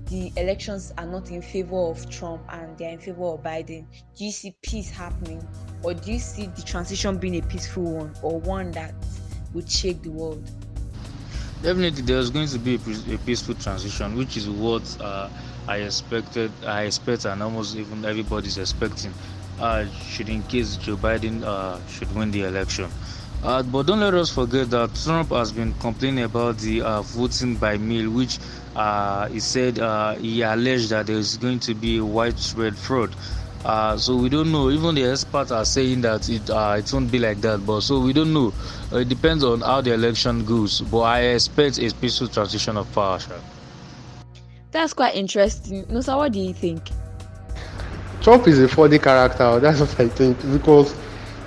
the 0.07 0.33
elections 0.37 0.93
are 0.99 1.07
not 1.07 1.31
in 1.31 1.43
favor 1.43 1.77
of 1.77 2.09
Trump 2.11 2.43
and 2.51 2.77
they're 2.79 2.93
in 2.93 2.99
favor 2.99 3.25
of 3.25 3.43
Biden, 3.43 3.87
do 4.17 4.25
you 4.25 4.31
see 4.31 4.55
peace 4.63 4.91
happening? 4.91 5.47
Or 5.83 5.95
do 5.95 6.13
you 6.13 6.19
see 6.19 6.47
the 6.47 6.63
transition 6.63 7.19
being 7.19 7.37
a 7.37 7.43
peaceful 7.43 7.83
one 7.83 8.15
or 8.23 8.39
one 8.41 8.71
that 8.73 8.95
would 9.53 9.71
shake 9.71 10.03
the 10.03 10.11
world? 10.11 10.49
Definitely, 11.67 12.03
there's 12.03 12.31
going 12.31 12.47
to 12.47 12.61
be 12.61 12.77
a, 12.77 13.19
peaceful 13.27 13.57
transition, 13.57 14.17
which 14.17 14.37
is 14.37 14.49
what 14.49 14.85
uh, 15.01 15.29
I 15.67 15.79
expected. 15.79 16.53
I 16.65 16.83
expect, 16.83 17.25
and 17.25 17.43
almost 17.43 17.75
even 17.75 18.05
everybody's 18.05 18.57
expecting. 18.57 19.13
Uh, 19.59 19.87
should 20.09 20.29
in 20.29 20.45
case 20.45 20.77
Joe 20.77 20.95
Biden 20.97 21.43
uh, 21.43 21.85
should 21.89 22.15
win 22.15 22.31
the 22.31 22.45
election. 22.45 22.89
Uh, 23.43 23.65
but 23.65 23.85
don't 23.85 23.99
let 23.99 24.15
us 24.15 24.31
forget 24.31 24.71
that 24.71 24.95
Trump 24.95 25.31
has 25.31 25.51
been 25.51 25.75
complaining 25.81 26.23
about 26.23 26.57
the 26.59 26.83
uh, 26.83 27.03
voting 27.03 27.57
by 27.57 27.77
mail, 27.79 28.11
which 28.11 28.39
uh, 28.77 29.27
he 29.27 29.41
said 29.41 29.81
uh, 29.81 30.15
he 30.15 30.43
alleged 30.43 30.91
that 30.91 31.09
there 31.09 31.17
is 31.17 31.37
going 31.37 31.59
to 31.59 31.75
be 31.75 32.01
widespread 32.01 32.77
fraud. 32.77 33.13
Uh, 33.67 33.97
so 33.97 34.15
we 34.15 34.29
don't 34.29 34.53
know. 34.53 34.71
Even 34.71 34.95
the 34.95 35.03
experts 35.03 35.51
are 35.51 35.65
saying 35.65 36.01
that 36.03 36.29
it 36.29 36.49
uh, 36.49 36.77
it 36.79 36.93
won't 36.93 37.11
be 37.11 37.19
like 37.19 37.41
that. 37.41 37.67
But 37.67 37.81
so 37.81 37.99
we 37.99 38.13
don't 38.13 38.33
know. 38.33 38.53
it 38.93 39.09
depends 39.09 39.43
on 39.43 39.61
how 39.61 39.81
the 39.81 39.93
election 39.93 40.45
goes. 40.45 40.83
But 40.83 41.01
I 41.01 41.21
expect 41.35 41.81
a 41.81 41.93
peaceful 41.95 42.29
transition 42.29 42.77
of 42.77 42.93
power. 42.93 43.19
That's 44.71 44.93
quite 44.93 45.17
interesting. 45.17 45.85
No, 45.89 46.01
so 46.01 46.17
what 46.19 46.31
do 46.31 46.39
you 46.39 46.55
think? 46.55 46.91
Trump 48.21 48.47
is 48.47 48.61
a 48.61 48.69
funny 48.69 49.01
character. 49.01 49.59
That's 49.61 49.81
what 49.81 49.99
I 49.99 50.09
think 50.11 50.41
because 50.53 50.95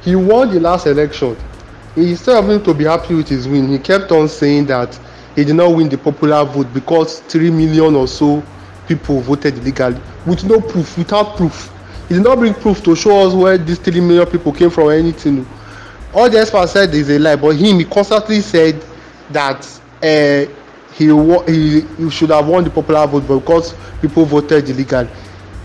he 0.03 0.17
won 0.17 0.53
the 0.53 0.59
last 0.59 0.87
election 0.87 1.37
instead 1.95 2.35
of 2.35 2.49
him 2.49 2.61
to 2.63 2.73
be 2.73 2.83
happy 2.83 3.15
with 3.15 3.29
his 3.29 3.47
win, 3.47 3.69
he 3.69 3.79
kept 3.79 4.11
on 4.11 4.27
saying 4.27 4.65
that 4.65 4.99
he 5.35 5.45
did 5.45 5.55
not 5.55 5.73
win 5.73 5.87
the 5.87 5.97
popular 5.97 6.43
vote 6.43 6.73
because 6.73 7.21
three 7.21 7.49
million 7.49 7.95
or 7.95 8.09
so 8.09 8.43
people 8.89 9.21
voted 9.21 9.57
illegally 9.59 10.01
with 10.25 10.43
no 10.43 10.59
proof, 10.59 10.97
without 10.97 11.37
proof. 11.37 11.71
He 12.09 12.15
did 12.15 12.23
not 12.23 12.39
bring 12.39 12.53
proof 12.53 12.83
to 12.83 12.95
show 12.95 13.25
us 13.27 13.33
where 13.33 13.57
these 13.57 13.77
three 13.79 14.01
million 14.01 14.25
people 14.25 14.51
came 14.51 14.69
from 14.69 14.85
or 14.85 14.93
anything. 14.93 15.47
All 16.13 16.29
the 16.29 16.39
experts 16.39 16.73
said 16.73 16.93
is 16.93 17.09
a 17.09 17.19
lie, 17.19 17.35
but 17.35 17.55
him, 17.55 17.79
he 17.79 17.85
constantly 17.85 18.41
said 18.41 18.83
that 19.29 19.65
uh, 20.01 20.51
he, 20.95 21.05
he, 21.45 21.81
he 21.81 22.09
should 22.09 22.31
have 22.31 22.47
won 22.47 22.63
the 22.63 22.69
popular 22.69 23.05
vote 23.05 23.27
because 23.41 23.75
people 24.01 24.25
voted 24.25 24.67
illegally. 24.69 25.07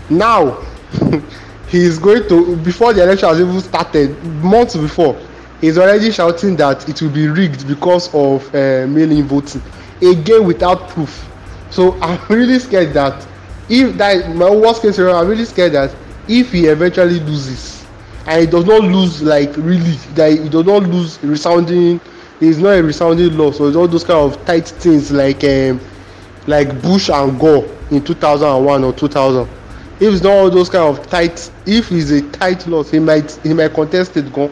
Now, 0.09 0.61
he 1.67 1.79
is 1.79 1.97
going 1.97 2.29
to, 2.29 2.55
before 2.57 2.93
the 2.93 3.03
election 3.03 3.27
has 3.27 3.41
even 3.41 3.59
started, 3.59 4.23
months 4.43 4.77
before, 4.77 5.19
is 5.61 5.77
already 5.77 6.11
shouting 6.11 6.55
that 6.57 6.87
it 6.87 7.01
will 7.01 7.09
be 7.09 7.27
rigged 7.27 7.67
because 7.67 8.13
of 8.13 8.47
uh, 8.53 8.85
mail-in 8.87 9.23
voting 9.23 9.61
again 10.01 10.45
without 10.45 10.89
proof 10.89 11.27
so 11.69 11.93
i'm 12.01 12.19
really 12.29 12.59
scared 12.59 12.93
that 12.93 13.25
if 13.69 13.97
that 13.97 14.35
my 14.35 14.49
worst 14.49 14.81
case 14.81 14.95
scenario 14.95 15.15
i'm 15.15 15.27
really 15.27 15.45
scared 15.45 15.71
that 15.71 15.93
if 16.27 16.51
he 16.51 16.65
eventually 16.65 17.19
loses 17.21 17.85
and 18.27 18.41
he 18.41 18.47
does 18.47 18.65
not 18.65 18.81
lose 18.81 19.21
like 19.21 19.55
really 19.57 19.91
that 20.15 20.31
he 20.31 20.49
does 20.49 20.65
not 20.65 20.83
lose 20.83 21.21
resounding 21.23 21.99
it's 22.41 22.57
not 22.57 22.71
a 22.71 22.83
resounding 22.83 23.37
loss 23.37 23.57
so 23.57 23.67
it's 23.67 23.77
all 23.77 23.87
those 23.87 24.03
kind 24.03 24.19
of 24.19 24.45
tight 24.45 24.67
things 24.67 25.11
like 25.11 25.43
um, 25.43 25.79
like 26.47 26.81
bush 26.81 27.09
and 27.09 27.39
gore 27.39 27.65
in 27.91 28.03
2001 28.03 28.83
or 28.83 28.93
2000 28.93 29.47
if 29.99 30.13
it's 30.13 30.23
not 30.23 30.31
all 30.31 30.49
those 30.49 30.69
kind 30.69 30.97
of 30.97 31.05
tight 31.07 31.51
if 31.65 31.91
it's 31.91 32.09
a 32.09 32.21
tight 32.31 32.65
loss 32.67 32.91
he 32.91 32.99
might 32.99 33.31
he 33.43 33.53
might 33.53 33.73
contest 33.73 34.17
it 34.17 34.31
go 34.33 34.51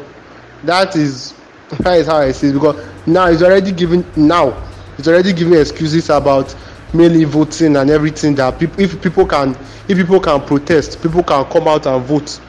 that 0.63 0.95
is 0.95 1.33
that 1.79 1.99
is 1.99 2.07
how 2.07 2.17
I 2.17 2.31
see 2.31 2.49
it 2.49 2.53
because 2.53 2.85
now 3.07 3.29
he's 3.29 3.43
already 3.43 3.71
giving 3.71 4.05
now 4.15 4.51
he's 4.95 5.07
already 5.07 5.33
giving 5.33 5.59
excuses 5.59 6.09
about 6.09 6.55
mainly 6.93 7.23
voting 7.23 7.75
and 7.75 7.89
everything 7.89 8.35
that 8.35 8.59
people 8.59 8.79
if 8.79 9.01
people 9.01 9.25
can 9.25 9.55
if 9.87 9.97
people 9.97 10.19
can 10.19 10.41
protest 10.41 11.01
people 11.01 11.23
can 11.23 11.43
come 11.45 11.67
out 11.67 11.85
and 11.85 12.03
vote 12.05 12.39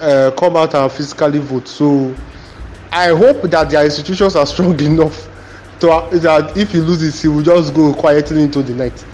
uh, 0.00 0.30
come 0.38 0.56
out 0.56 0.74
and 0.74 0.90
physically 0.92 1.38
vote 1.38 1.68
so 1.68 2.14
I 2.90 3.08
hope 3.08 3.42
that 3.42 3.70
their 3.70 3.84
institutions 3.84 4.36
are 4.36 4.46
strong 4.46 4.78
enough 4.84 5.28
to 5.80 5.86
that 6.12 6.56
if 6.56 6.72
he 6.72 6.78
loses 6.78 7.20
he 7.20 7.28
will 7.28 7.42
just 7.42 7.74
go 7.74 7.92
quietly 7.94 8.42
into 8.42 8.62
the 8.62 8.74
night 8.74 9.04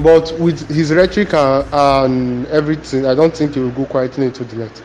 But 0.00 0.36
with 0.38 0.68
his 0.68 0.92
rhetoric 0.92 1.32
and, 1.34 1.64
and 1.72 2.46
everything, 2.46 3.06
I 3.06 3.14
don't 3.14 3.34
think 3.36 3.54
he 3.54 3.60
will 3.60 3.70
go 3.70 3.84
quietly 3.84 4.26
into 4.26 4.44
the 4.44 4.56
night. 4.56 4.82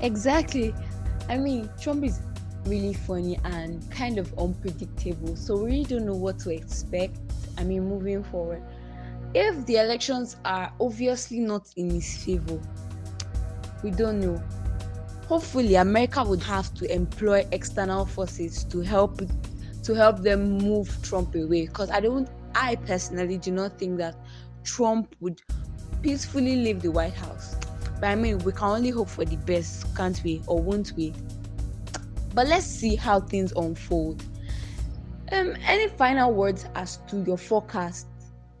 Exactly. 0.00 0.74
I 1.28 1.38
mean, 1.38 1.70
Trump 1.80 2.04
is 2.04 2.20
really 2.66 2.94
funny 2.94 3.38
and 3.44 3.90
kind 3.90 4.18
of 4.18 4.32
unpredictable. 4.38 5.36
So 5.36 5.56
we 5.56 5.70
really 5.70 5.84
don't 5.84 6.06
know 6.06 6.14
what 6.14 6.38
to 6.40 6.50
expect. 6.50 7.18
I 7.58 7.64
mean, 7.64 7.88
moving 7.88 8.22
forward. 8.24 8.62
If 9.34 9.64
the 9.66 9.76
elections 9.76 10.36
are 10.44 10.72
obviously 10.80 11.40
not 11.40 11.68
in 11.76 11.90
his 11.90 12.24
favor, 12.24 12.60
we 13.82 13.90
don't 13.90 14.20
know. 14.20 14.42
Hopefully, 15.26 15.76
America 15.76 16.22
would 16.22 16.42
have 16.42 16.72
to 16.74 16.92
employ 16.92 17.46
external 17.52 18.04
forces 18.04 18.64
to 18.64 18.80
help 18.80 19.22
to 19.82 19.94
help 19.94 20.18
them 20.20 20.58
move 20.58 20.96
Trump 21.02 21.34
away. 21.34 21.66
Because 21.66 21.90
I 21.90 22.00
don't, 22.00 22.28
I 22.54 22.76
personally 22.76 23.38
do 23.38 23.50
not 23.50 23.78
think 23.78 23.98
that 23.98 24.16
Trump 24.64 25.14
would 25.20 25.42
peacefully 26.02 26.56
leave 26.56 26.82
the 26.82 26.90
White 26.90 27.14
House. 27.14 27.56
But 28.00 28.04
I 28.04 28.14
mean, 28.14 28.38
we 28.38 28.52
can 28.52 28.68
only 28.68 28.90
hope 28.90 29.08
for 29.08 29.24
the 29.24 29.36
best, 29.36 29.94
can't 29.96 30.20
we? 30.24 30.42
Or 30.46 30.60
won't 30.60 30.92
we? 30.96 31.14
But 32.34 32.48
let's 32.48 32.66
see 32.66 32.96
how 32.96 33.20
things 33.20 33.52
unfold. 33.56 34.24
Um, 35.30 35.54
any 35.64 35.88
final 35.88 36.32
words 36.32 36.66
as 36.74 36.98
to 37.08 37.22
your 37.22 37.38
forecast 37.38 38.06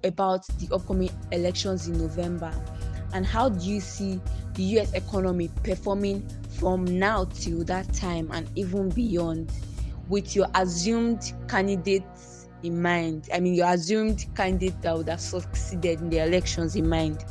about 0.04 0.46
the 0.58 0.74
upcoming 0.74 1.10
elections 1.30 1.88
in 1.88 1.98
November? 1.98 2.52
And 3.12 3.26
how 3.26 3.50
do 3.50 3.64
you 3.64 3.80
see 3.80 4.20
the 4.54 4.62
US 4.78 4.92
economy 4.94 5.50
performing 5.62 6.26
from 6.58 6.84
now 6.84 7.24
till 7.34 7.64
that 7.64 7.92
time 7.92 8.30
and 8.32 8.48
even 8.56 8.88
beyond 8.90 9.52
with 10.08 10.34
your 10.34 10.46
assumed 10.54 11.32
candidates 11.48 12.48
in 12.62 12.80
mind? 12.80 13.28
I 13.32 13.40
mean, 13.40 13.54
your 13.54 13.68
assumed 13.68 14.26
candidate 14.34 14.80
that 14.82 14.96
would 14.96 15.08
have 15.08 15.20
succeeded 15.20 16.00
in 16.00 16.10
the 16.10 16.18
elections 16.18 16.76
in 16.76 16.88
mind. 16.88 17.24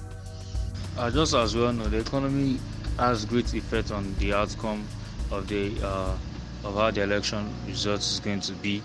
Uh, 0.98 1.10
just 1.10 1.34
as 1.34 1.56
well 1.56 1.74
know, 1.74 1.86
the 1.86 2.00
economy 2.00 2.60
has 3.00 3.26
great 3.26 3.54
effect 3.54 3.92
on 3.92 4.14
the 4.20 4.34
outcome 4.34 4.86
of 5.32 5.48
the 5.48 5.74
uh, 5.84 6.16
of 6.64 6.76
how 6.76 6.92
the 6.92 7.02
election 7.02 7.50
results 7.68 8.12
is 8.14 8.20
going 8.20 8.40
to 8.42 8.54
be. 8.54 8.82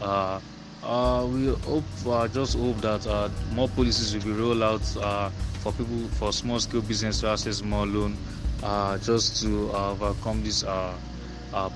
Uh, 0.00 0.40
uh, 0.82 1.26
we 1.30 1.48
hope, 1.48 1.84
uh, 2.06 2.28
just 2.28 2.56
hope 2.56 2.76
that 2.78 3.06
uh, 3.06 3.28
more 3.52 3.68
policies 3.68 4.14
will 4.14 4.22
be 4.22 4.40
rolled 4.40 4.62
out 4.62 4.96
uh, 4.98 5.28
for 5.60 5.72
people, 5.72 6.08
for 6.12 6.32
small 6.32 6.60
scale 6.60 6.82
business 6.82 7.20
to 7.20 7.28
access 7.28 7.62
more 7.62 7.86
loan, 7.86 8.16
uh, 8.62 8.96
just 8.98 9.42
to 9.42 9.70
uh, 9.74 9.90
overcome 9.90 10.42
this 10.44 10.64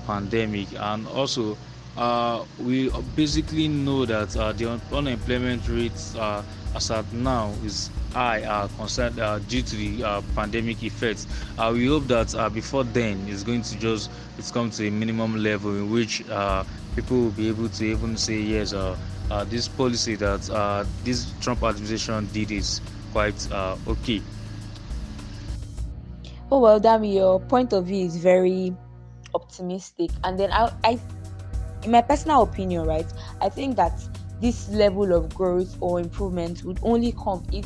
pandemic. 0.07 0.67
And 0.79 1.07
also, 1.07 1.57
we 2.59 2.89
basically 3.15 3.67
know 3.67 4.05
that 4.05 4.29
the 4.57 4.79
unemployment 4.91 5.67
rate 5.67 5.91
uh, 6.17 6.41
as 6.75 6.91
at 6.91 7.11
now 7.13 7.51
is 7.63 7.89
high 8.13 8.43
uh, 8.43 8.67
concerned 8.77 9.19
uh, 9.19 9.39
due 9.39 9.61
to 9.61 9.75
the 9.75 10.03
uh, 10.03 10.21
pandemic 10.35 10.83
effects. 10.83 11.27
Uh, 11.57 11.71
we 11.73 11.87
hope 11.87 12.05
that 12.07 12.33
uh, 12.35 12.49
before 12.49 12.83
then 12.83 13.25
it's 13.27 13.43
going 13.43 13.61
to 13.61 13.77
just 13.79 14.09
it's 14.37 14.51
come 14.51 14.69
to 14.69 14.87
a 14.87 14.91
minimum 14.91 15.37
level 15.37 15.71
in 15.71 15.89
which 15.91 16.27
uh, 16.29 16.63
people 16.95 17.17
will 17.17 17.31
be 17.31 17.47
able 17.47 17.69
to 17.69 17.85
even 17.85 18.17
say 18.17 18.39
yes, 18.39 18.73
uh, 18.73 18.95
uh, 19.31 19.43
this 19.45 19.67
policy 19.67 20.15
that 20.15 20.49
uh, 20.49 20.85
this 21.03 21.31
Trump 21.41 21.63
administration 21.63 22.27
did 22.33 22.51
is 22.51 22.81
quite 23.11 23.51
uh, 23.51 23.75
okay. 23.87 24.21
Oh 26.51 26.59
well, 26.59 26.79
Dami, 26.79 27.15
your 27.15 27.39
point 27.39 27.73
of 27.73 27.85
view 27.85 28.05
is 28.05 28.17
very 28.17 28.75
optimistic, 29.33 30.11
and 30.23 30.39
then 30.39 30.51
I, 30.51 30.71
I, 30.83 30.99
in 31.83 31.91
my 31.91 32.01
personal 32.01 32.43
opinion, 32.43 32.85
right, 32.85 33.11
I 33.41 33.49
think 33.49 33.75
that 33.77 33.93
this 34.43 34.67
level 34.67 35.13
of 35.13 35.33
growth 35.33 35.77
or 35.79 36.01
improvement 36.01 36.65
would 36.65 36.77
only 36.83 37.13
come 37.13 37.41
if 37.53 37.65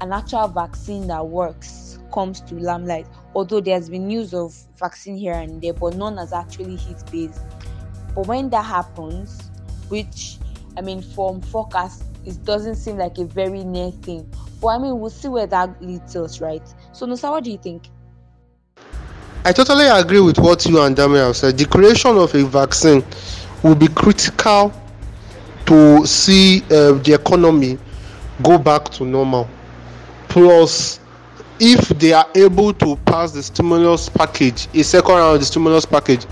an 0.00 0.10
actual 0.10 0.48
vaccine 0.48 1.06
that 1.06 1.26
works 1.26 1.98
comes 2.14 2.40
to 2.40 2.54
limelight. 2.54 3.06
Although 3.34 3.60
there's 3.60 3.90
been 3.90 4.06
news 4.06 4.32
of 4.32 4.56
vaccine 4.78 5.18
here 5.18 5.34
and 5.34 5.60
there, 5.60 5.74
but 5.74 5.96
none 5.96 6.16
has 6.16 6.32
actually 6.32 6.76
hit 6.76 6.96
base. 7.12 7.38
But 8.14 8.26
when 8.26 8.48
that 8.48 8.64
happens, 8.64 9.50
which 9.88 10.38
I 10.78 10.80
mean, 10.80 11.02
from 11.02 11.42
forecast, 11.42 12.04
it 12.24 12.42
doesn't 12.42 12.76
seem 12.76 12.96
like 12.96 13.18
a 13.18 13.24
very 13.26 13.62
near 13.62 13.90
thing. 13.90 14.32
But 14.62 14.68
I 14.68 14.78
mean, 14.78 14.98
we'll 14.98 15.10
see 15.10 15.28
where 15.28 15.46
that 15.46 15.82
leads 15.82 16.16
us, 16.16 16.40
right? 16.40 16.62
So, 16.92 17.06
Nosa, 17.06 17.30
what 17.30 17.44
do 17.44 17.50
you 17.50 17.58
think? 17.58 17.84
I 19.44 19.52
totally 19.52 19.86
agree 19.86 20.20
with 20.20 20.38
what 20.38 20.64
you 20.64 20.80
and 20.80 20.96
Dami 20.96 21.18
have 21.18 21.36
said. 21.36 21.58
The 21.58 21.66
creation 21.66 22.16
of 22.16 22.34
a 22.34 22.44
vaccine 22.44 23.04
will 23.62 23.74
be 23.74 23.88
critical 23.88 24.72
to 25.68 26.06
see 26.06 26.62
uh, 26.70 26.92
the 26.92 27.12
economy 27.12 27.78
go 28.42 28.56
back 28.56 28.88
to 28.88 29.04
normal. 29.04 29.48
Plus, 30.28 30.98
if 31.60 31.88
they 31.90 32.12
are 32.14 32.26
able 32.34 32.72
to 32.72 32.96
pass 33.04 33.32
the 33.32 33.42
stimulus 33.42 34.08
package, 34.08 34.66
a 34.74 34.82
second 34.82 35.10
round 35.14 35.34
of 35.34 35.40
the 35.40 35.46
stimulus 35.46 35.84
package, 35.84 36.24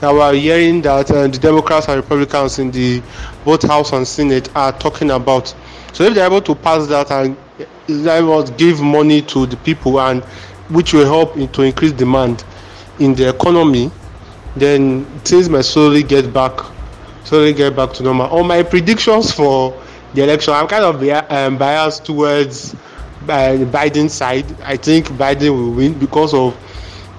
that 0.00 0.12
we 0.12 0.20
are 0.20 0.34
hearing 0.34 0.80
that 0.82 1.10
uh, 1.10 1.26
the 1.26 1.38
Democrats 1.38 1.88
and 1.88 1.96
Republicans 1.96 2.58
in 2.60 2.70
the 2.70 3.02
both 3.44 3.62
House 3.62 3.92
and 3.92 4.06
Senate 4.06 4.54
are 4.54 4.72
talking 4.78 5.10
about. 5.10 5.54
So 5.92 6.04
if 6.04 6.14
they're 6.14 6.26
able 6.26 6.42
to 6.42 6.54
pass 6.54 6.86
that 6.86 7.10
and 7.10 7.36
give 8.56 8.80
money 8.80 9.22
to 9.22 9.46
the 9.46 9.56
people 9.64 10.00
and 10.00 10.22
which 10.70 10.92
will 10.92 11.06
help 11.06 11.36
in, 11.36 11.48
to 11.48 11.62
increase 11.62 11.92
demand 11.92 12.44
in 13.00 13.14
the 13.14 13.28
economy, 13.28 13.90
then 14.54 15.04
things 15.20 15.48
may 15.48 15.62
slowly 15.62 16.02
get 16.02 16.32
back, 16.32 16.52
slowly 17.24 17.52
get 17.52 17.74
back 17.74 17.92
to 17.94 18.02
normal. 18.02 18.26
On 18.30 18.46
my 18.46 18.62
predictions 18.62 19.32
for 19.32 19.78
the 20.14 20.22
election, 20.22 20.54
I'm 20.54 20.68
kind 20.68 20.84
of 20.84 21.30
um, 21.30 21.58
biased 21.58 22.04
towards 22.04 22.74
uh, 22.74 23.56
Biden's 23.72 24.12
side. 24.12 24.46
I 24.62 24.76
think 24.76 25.08
Biden 25.08 25.50
will 25.50 25.72
win 25.72 25.98
because 25.98 26.34
of 26.34 26.54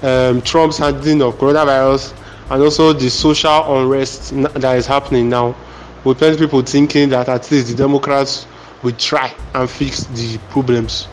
um, 0.03 0.41
Trump's 0.41 0.77
handling 0.77 1.21
of 1.21 1.35
coronavirus 1.35 2.13
and 2.51 2.61
also 2.61 2.93
the 2.93 3.09
social 3.09 3.79
unrest 3.79 4.31
that 4.53 4.77
is 4.77 4.85
happening 4.85 5.29
now. 5.29 5.55
With 6.03 6.19
plenty 6.19 6.37
people 6.37 6.61
thinking 6.61 7.09
that 7.09 7.27
at 7.29 7.49
least 7.51 7.69
the 7.69 7.75
Democrats 7.75 8.45
will 8.83 8.91
try 8.93 9.33
and 9.55 9.67
fix 9.67 10.03
the 10.03 10.37
problems 10.49 11.07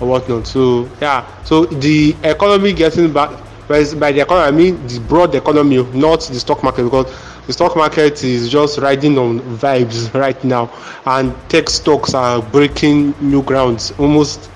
or 0.00 0.08
whatnot. 0.08 0.46
So 0.46 0.88
yeah, 1.00 1.26
so 1.44 1.66
the 1.66 2.16
economy 2.24 2.72
getting 2.72 3.12
back 3.12 3.30
by 3.68 3.82
the 4.12 4.20
economy, 4.20 4.46
I 4.46 4.50
mean 4.50 4.86
the 4.86 5.00
broad 5.00 5.34
economy, 5.34 5.82
not 5.92 6.20
the 6.22 6.40
stock 6.40 6.62
market, 6.62 6.84
because 6.84 7.06
the 7.46 7.52
stock 7.52 7.76
market 7.76 8.22
is 8.22 8.48
just 8.48 8.78
riding 8.78 9.18
on 9.18 9.40
vibes 9.58 10.12
right 10.14 10.42
now, 10.44 10.70
and 11.06 11.34
tech 11.48 11.68
stocks 11.68 12.14
are 12.14 12.40
breaking 12.40 13.14
new 13.20 13.42
grounds 13.42 13.92
almost 13.98 14.50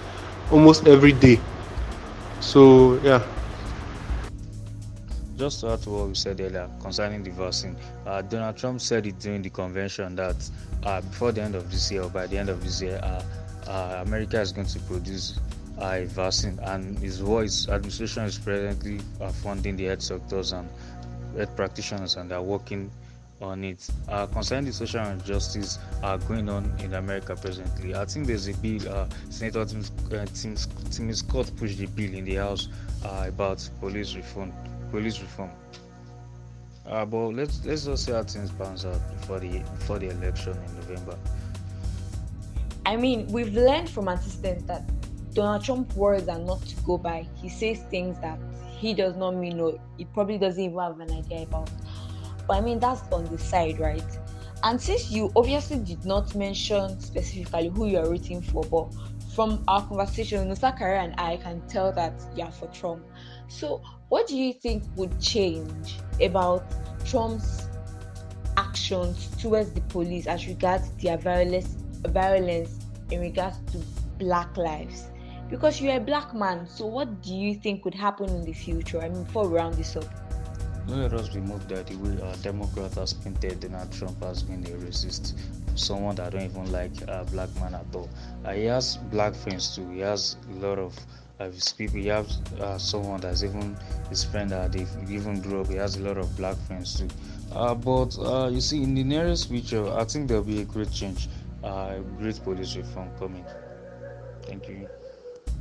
almost 0.50 0.86
every 0.86 1.12
day. 1.12 1.40
So 2.40 3.00
yeah. 3.02 3.26
Just 5.36 5.60
to 5.60 5.72
add 5.72 5.82
to 5.82 5.90
what 5.90 6.08
we 6.08 6.14
said 6.14 6.40
earlier 6.40 6.70
concerning 6.80 7.22
the 7.22 7.30
vaccine, 7.30 7.76
uh, 8.06 8.22
Donald 8.22 8.56
Trump 8.56 8.80
said 8.80 9.06
it 9.06 9.18
during 9.18 9.42
the 9.42 9.50
convention 9.50 10.16
that 10.16 10.50
uh, 10.84 11.02
before 11.02 11.32
the 11.32 11.42
end 11.42 11.54
of 11.54 11.70
this 11.70 11.90
year 11.90 12.02
or 12.02 12.08
by 12.08 12.26
the 12.26 12.38
end 12.38 12.48
of 12.48 12.62
this 12.62 12.80
year, 12.80 13.00
uh, 13.02 13.22
uh 13.66 14.02
America 14.06 14.40
is 14.40 14.52
going 14.52 14.66
to 14.66 14.78
produce 14.80 15.38
a 15.78 16.04
vaccine, 16.06 16.58
and 16.62 16.98
his 16.98 17.18
voice 17.18 17.68
administration 17.68 18.22
is 18.24 18.38
presently 18.38 19.00
uh, 19.20 19.28
funding 19.28 19.76
the 19.76 19.84
health 19.84 20.02
sectors 20.02 20.52
and 20.52 20.68
health 21.36 21.54
practitioners, 21.56 22.16
and 22.16 22.30
they're 22.30 22.42
working 22.42 22.90
on 23.40 23.64
it. 23.64 23.88
Uh, 24.08 24.26
concerning 24.26 24.66
the 24.66 24.72
social 24.72 25.04
injustice 25.06 25.78
uh, 26.02 26.16
going 26.16 26.48
on 26.48 26.72
in 26.80 26.94
America 26.94 27.36
presently, 27.36 27.94
I 27.94 28.04
think 28.04 28.26
there's 28.26 28.48
a 28.48 28.54
bill. 28.54 28.88
Uh, 28.88 29.06
Senator 29.30 29.64
Tim, 29.64 29.82
uh, 30.12 30.26
Tim, 30.26 30.56
Tim 30.90 31.14
Scott 31.14 31.50
pushed 31.56 31.78
the 31.78 31.86
bill 31.86 32.14
in 32.14 32.24
the 32.24 32.36
House 32.36 32.68
uh, 33.04 33.24
about 33.28 33.68
police 33.80 34.14
reform. 34.14 34.52
Police 34.90 35.20
reform. 35.20 35.50
Uh, 36.86 37.04
but 37.04 37.28
let's 37.30 37.64
let's 37.64 37.84
just 37.84 38.04
see 38.04 38.12
how 38.12 38.22
things 38.22 38.50
bounce 38.50 38.84
out 38.84 39.00
before 39.18 39.40
the 39.40 39.58
before 39.58 39.98
the 39.98 40.08
election 40.08 40.52
in 40.52 40.74
November. 40.76 41.18
I 42.86 42.94
mean, 42.96 43.26
we've 43.26 43.52
learned 43.52 43.90
from 43.90 44.08
antecedents 44.08 44.62
that 44.64 44.84
Donald 45.34 45.64
Trump 45.64 45.94
words 45.96 46.28
are 46.28 46.38
not 46.38 46.62
to 46.62 46.76
go 46.82 46.96
by. 46.96 47.26
He 47.34 47.48
says 47.48 47.80
things 47.90 48.18
that 48.20 48.38
he 48.76 48.94
does 48.94 49.16
not 49.16 49.34
mean 49.34 49.58
or 49.60 49.78
he 49.96 50.04
probably 50.04 50.38
doesn't 50.38 50.62
even 50.62 50.78
have 50.78 51.00
an 51.00 51.10
idea 51.10 51.42
about. 51.42 51.70
But 52.46 52.58
I 52.58 52.60
mean, 52.60 52.78
that's 52.78 53.02
on 53.12 53.24
the 53.24 53.38
side, 53.38 53.80
right? 53.80 54.04
And 54.62 54.80
since 54.80 55.10
you 55.10 55.32
obviously 55.36 55.78
did 55.78 56.04
not 56.04 56.34
mention 56.34 56.98
specifically 57.00 57.68
who 57.68 57.86
you 57.86 57.98
are 57.98 58.08
rooting 58.08 58.40
for, 58.42 58.62
but 58.64 58.92
from 59.34 59.62
our 59.68 59.86
conversation, 59.86 60.48
Nosa 60.48 60.76
Kare 60.76 60.96
and 60.96 61.14
I 61.18 61.36
can 61.36 61.60
tell 61.68 61.92
that 61.92 62.14
you're 62.34 62.50
for 62.50 62.68
Trump. 62.68 63.04
So, 63.48 63.82
what 64.08 64.26
do 64.26 64.36
you 64.36 64.52
think 64.52 64.84
would 64.96 65.20
change 65.20 65.98
about 66.22 66.64
Trump's 67.04 67.68
actions 68.56 69.28
towards 69.36 69.72
the 69.72 69.82
police 69.82 70.26
as 70.26 70.46
regards 70.46 70.90
their 71.02 71.18
violence, 71.18 71.76
violence 72.08 72.86
in 73.10 73.20
regards 73.20 73.58
to 73.72 73.78
black 74.18 74.56
lives? 74.56 75.10
Because 75.50 75.80
you're 75.80 75.96
a 75.96 76.00
black 76.00 76.34
man. 76.34 76.66
So, 76.68 76.86
what 76.86 77.22
do 77.22 77.34
you 77.34 77.54
think 77.54 77.82
could 77.82 77.94
happen 77.94 78.28
in 78.28 78.44
the 78.44 78.52
future? 78.52 79.00
I 79.00 79.08
mean, 79.08 79.24
before 79.24 79.48
we 79.48 79.56
round 79.56 79.74
this 79.74 79.96
up. 79.96 80.04
Let 80.88 81.12
us 81.14 81.34
remove 81.34 81.66
that 81.68 81.88
the 81.88 81.96
way 81.96 82.22
our 82.22 82.36
Democrat 82.36 82.94
has 82.94 83.12
painted 83.12 83.60
Donald 83.60 83.90
Trump 83.92 84.22
as 84.22 84.42
being 84.44 84.64
a 84.66 84.70
racist. 84.70 85.34
someone 85.74 86.14
that 86.16 86.32
don't 86.32 86.42
even 86.42 86.70
like 86.72 86.92
uh, 87.08 87.24
black 87.24 87.54
man 87.56 87.74
at 87.74 87.94
all. 87.94 88.08
Uh, 88.44 88.52
he 88.52 88.64
has 88.64 88.96
black 89.10 89.34
friends 89.34 89.74
too. 89.74 89.88
He 89.90 90.00
has 90.00 90.36
a 90.50 90.54
lot 90.54 90.78
of 90.78 90.96
uh, 91.38 91.50
his 91.50 91.72
people. 91.72 91.98
He 91.98 92.06
has 92.08 92.40
uh, 92.60 92.78
someone 92.78 93.20
that's 93.20 93.42
even 93.42 93.76
his 94.08 94.24
friend 94.24 94.50
that 94.50 94.72
they 94.72 94.86
even 95.08 95.40
grew 95.40 95.60
up. 95.60 95.68
He 95.68 95.74
has 95.76 95.96
a 95.96 96.02
lot 96.02 96.18
of 96.18 96.34
black 96.36 96.56
friends 96.66 96.98
too. 96.98 97.08
Uh, 97.52 97.74
but 97.74 98.16
uh, 98.18 98.48
you 98.48 98.60
see, 98.60 98.82
in 98.82 98.94
the 98.94 99.04
nearest 99.04 99.48
future, 99.48 99.86
I 99.92 100.04
think 100.04 100.28
there'll 100.28 100.42
be 100.42 100.60
a 100.60 100.64
great 100.64 100.92
change, 100.92 101.28
uh, 101.62 101.98
great 102.18 102.42
police 102.42 102.76
reform 102.76 103.10
coming. 103.18 103.44
Thank 104.42 104.68
you. 104.68 104.88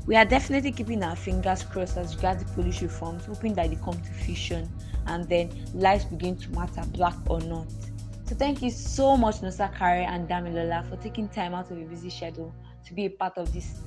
We 0.05 0.15
are 0.15 0.25
definitely 0.25 0.71
keeping 0.71 1.03
our 1.03 1.15
fingers 1.15 1.63
crossed 1.63 1.97
as 1.97 2.15
regards 2.15 2.43
the 2.43 2.53
police 2.53 2.81
reforms, 2.81 3.25
hoping 3.25 3.55
that 3.55 3.69
they 3.69 3.75
come 3.77 3.99
to 3.99 4.13
fruition 4.23 4.69
and 5.07 5.27
then 5.27 5.49
lives 5.73 6.05
begin 6.05 6.37
to 6.37 6.51
matter, 6.51 6.83
black 6.91 7.15
or 7.27 7.41
not. 7.41 7.67
So 8.25 8.35
thank 8.35 8.61
you 8.61 8.69
so 8.69 9.17
much, 9.17 9.41
Nosa 9.41 9.75
Kare 9.75 10.07
and 10.07 10.27
Damilola, 10.29 10.87
for 10.89 10.97
taking 10.97 11.27
time 11.29 11.55
out 11.55 11.71
of 11.71 11.79
your 11.79 11.87
busy 11.87 12.09
schedule 12.09 12.53
to 12.85 12.93
be 12.93 13.05
a 13.05 13.09
part 13.09 13.37
of 13.37 13.51
this 13.51 13.81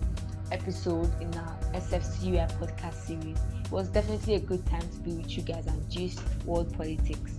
episode 0.51 1.11
in 1.21 1.33
our 1.35 1.57
SFCUI 1.75 2.51
podcast 2.59 2.95
series. 3.07 3.39
It 3.65 3.71
was 3.71 3.89
definitely 3.89 4.35
a 4.35 4.41
good 4.41 4.65
time 4.67 4.89
to 4.89 4.99
be 4.99 5.13
with 5.13 5.37
you 5.37 5.43
guys 5.43 5.67
and 5.67 5.91
just 5.91 6.21
world 6.45 6.73
politics. 6.77 7.33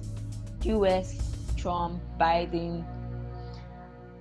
US, 0.64 1.18
Trump, 1.58 2.02
Biden. 2.20 2.86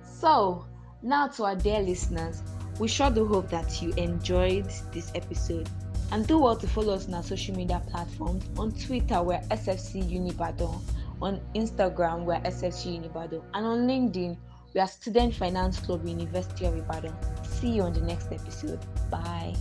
So, 0.03 0.65
now 1.01 1.27
to 1.27 1.45
our 1.45 1.55
dear 1.55 1.79
listeners, 1.81 2.41
we 2.79 2.87
sure 2.87 3.11
do 3.11 3.25
hope 3.27 3.49
that 3.49 3.81
you 3.81 3.91
enjoyed 3.97 4.65
this 4.93 5.11
episode. 5.13 5.69
And 6.11 6.25
do 6.25 6.39
well 6.39 6.55
to 6.55 6.67
follow 6.67 6.95
us 6.95 7.07
on 7.07 7.13
our 7.13 7.21
social 7.23 7.55
media 7.55 7.81
platforms. 7.91 8.43
On 8.57 8.71
Twitter, 8.71 9.21
we're 9.21 9.41
SFC 9.51 10.01
Unibadan. 10.09 10.81
On 11.21 11.39
Instagram, 11.53 12.23
we're 12.23 12.39
SFC 12.39 12.99
Unibadan. 12.99 13.43
And 13.53 13.65
on 13.65 13.79
LinkedIn, 13.87 14.35
we 14.73 14.81
are 14.81 14.87
Student 14.87 15.35
Finance 15.35 15.79
Club 15.79 16.07
University 16.07 16.65
of 16.65 16.75
Ibadan. 16.77 17.13
See 17.43 17.69
you 17.69 17.83
on 17.83 17.93
the 17.93 18.01
next 18.01 18.31
episode. 18.31 18.79
Bye. 19.11 19.53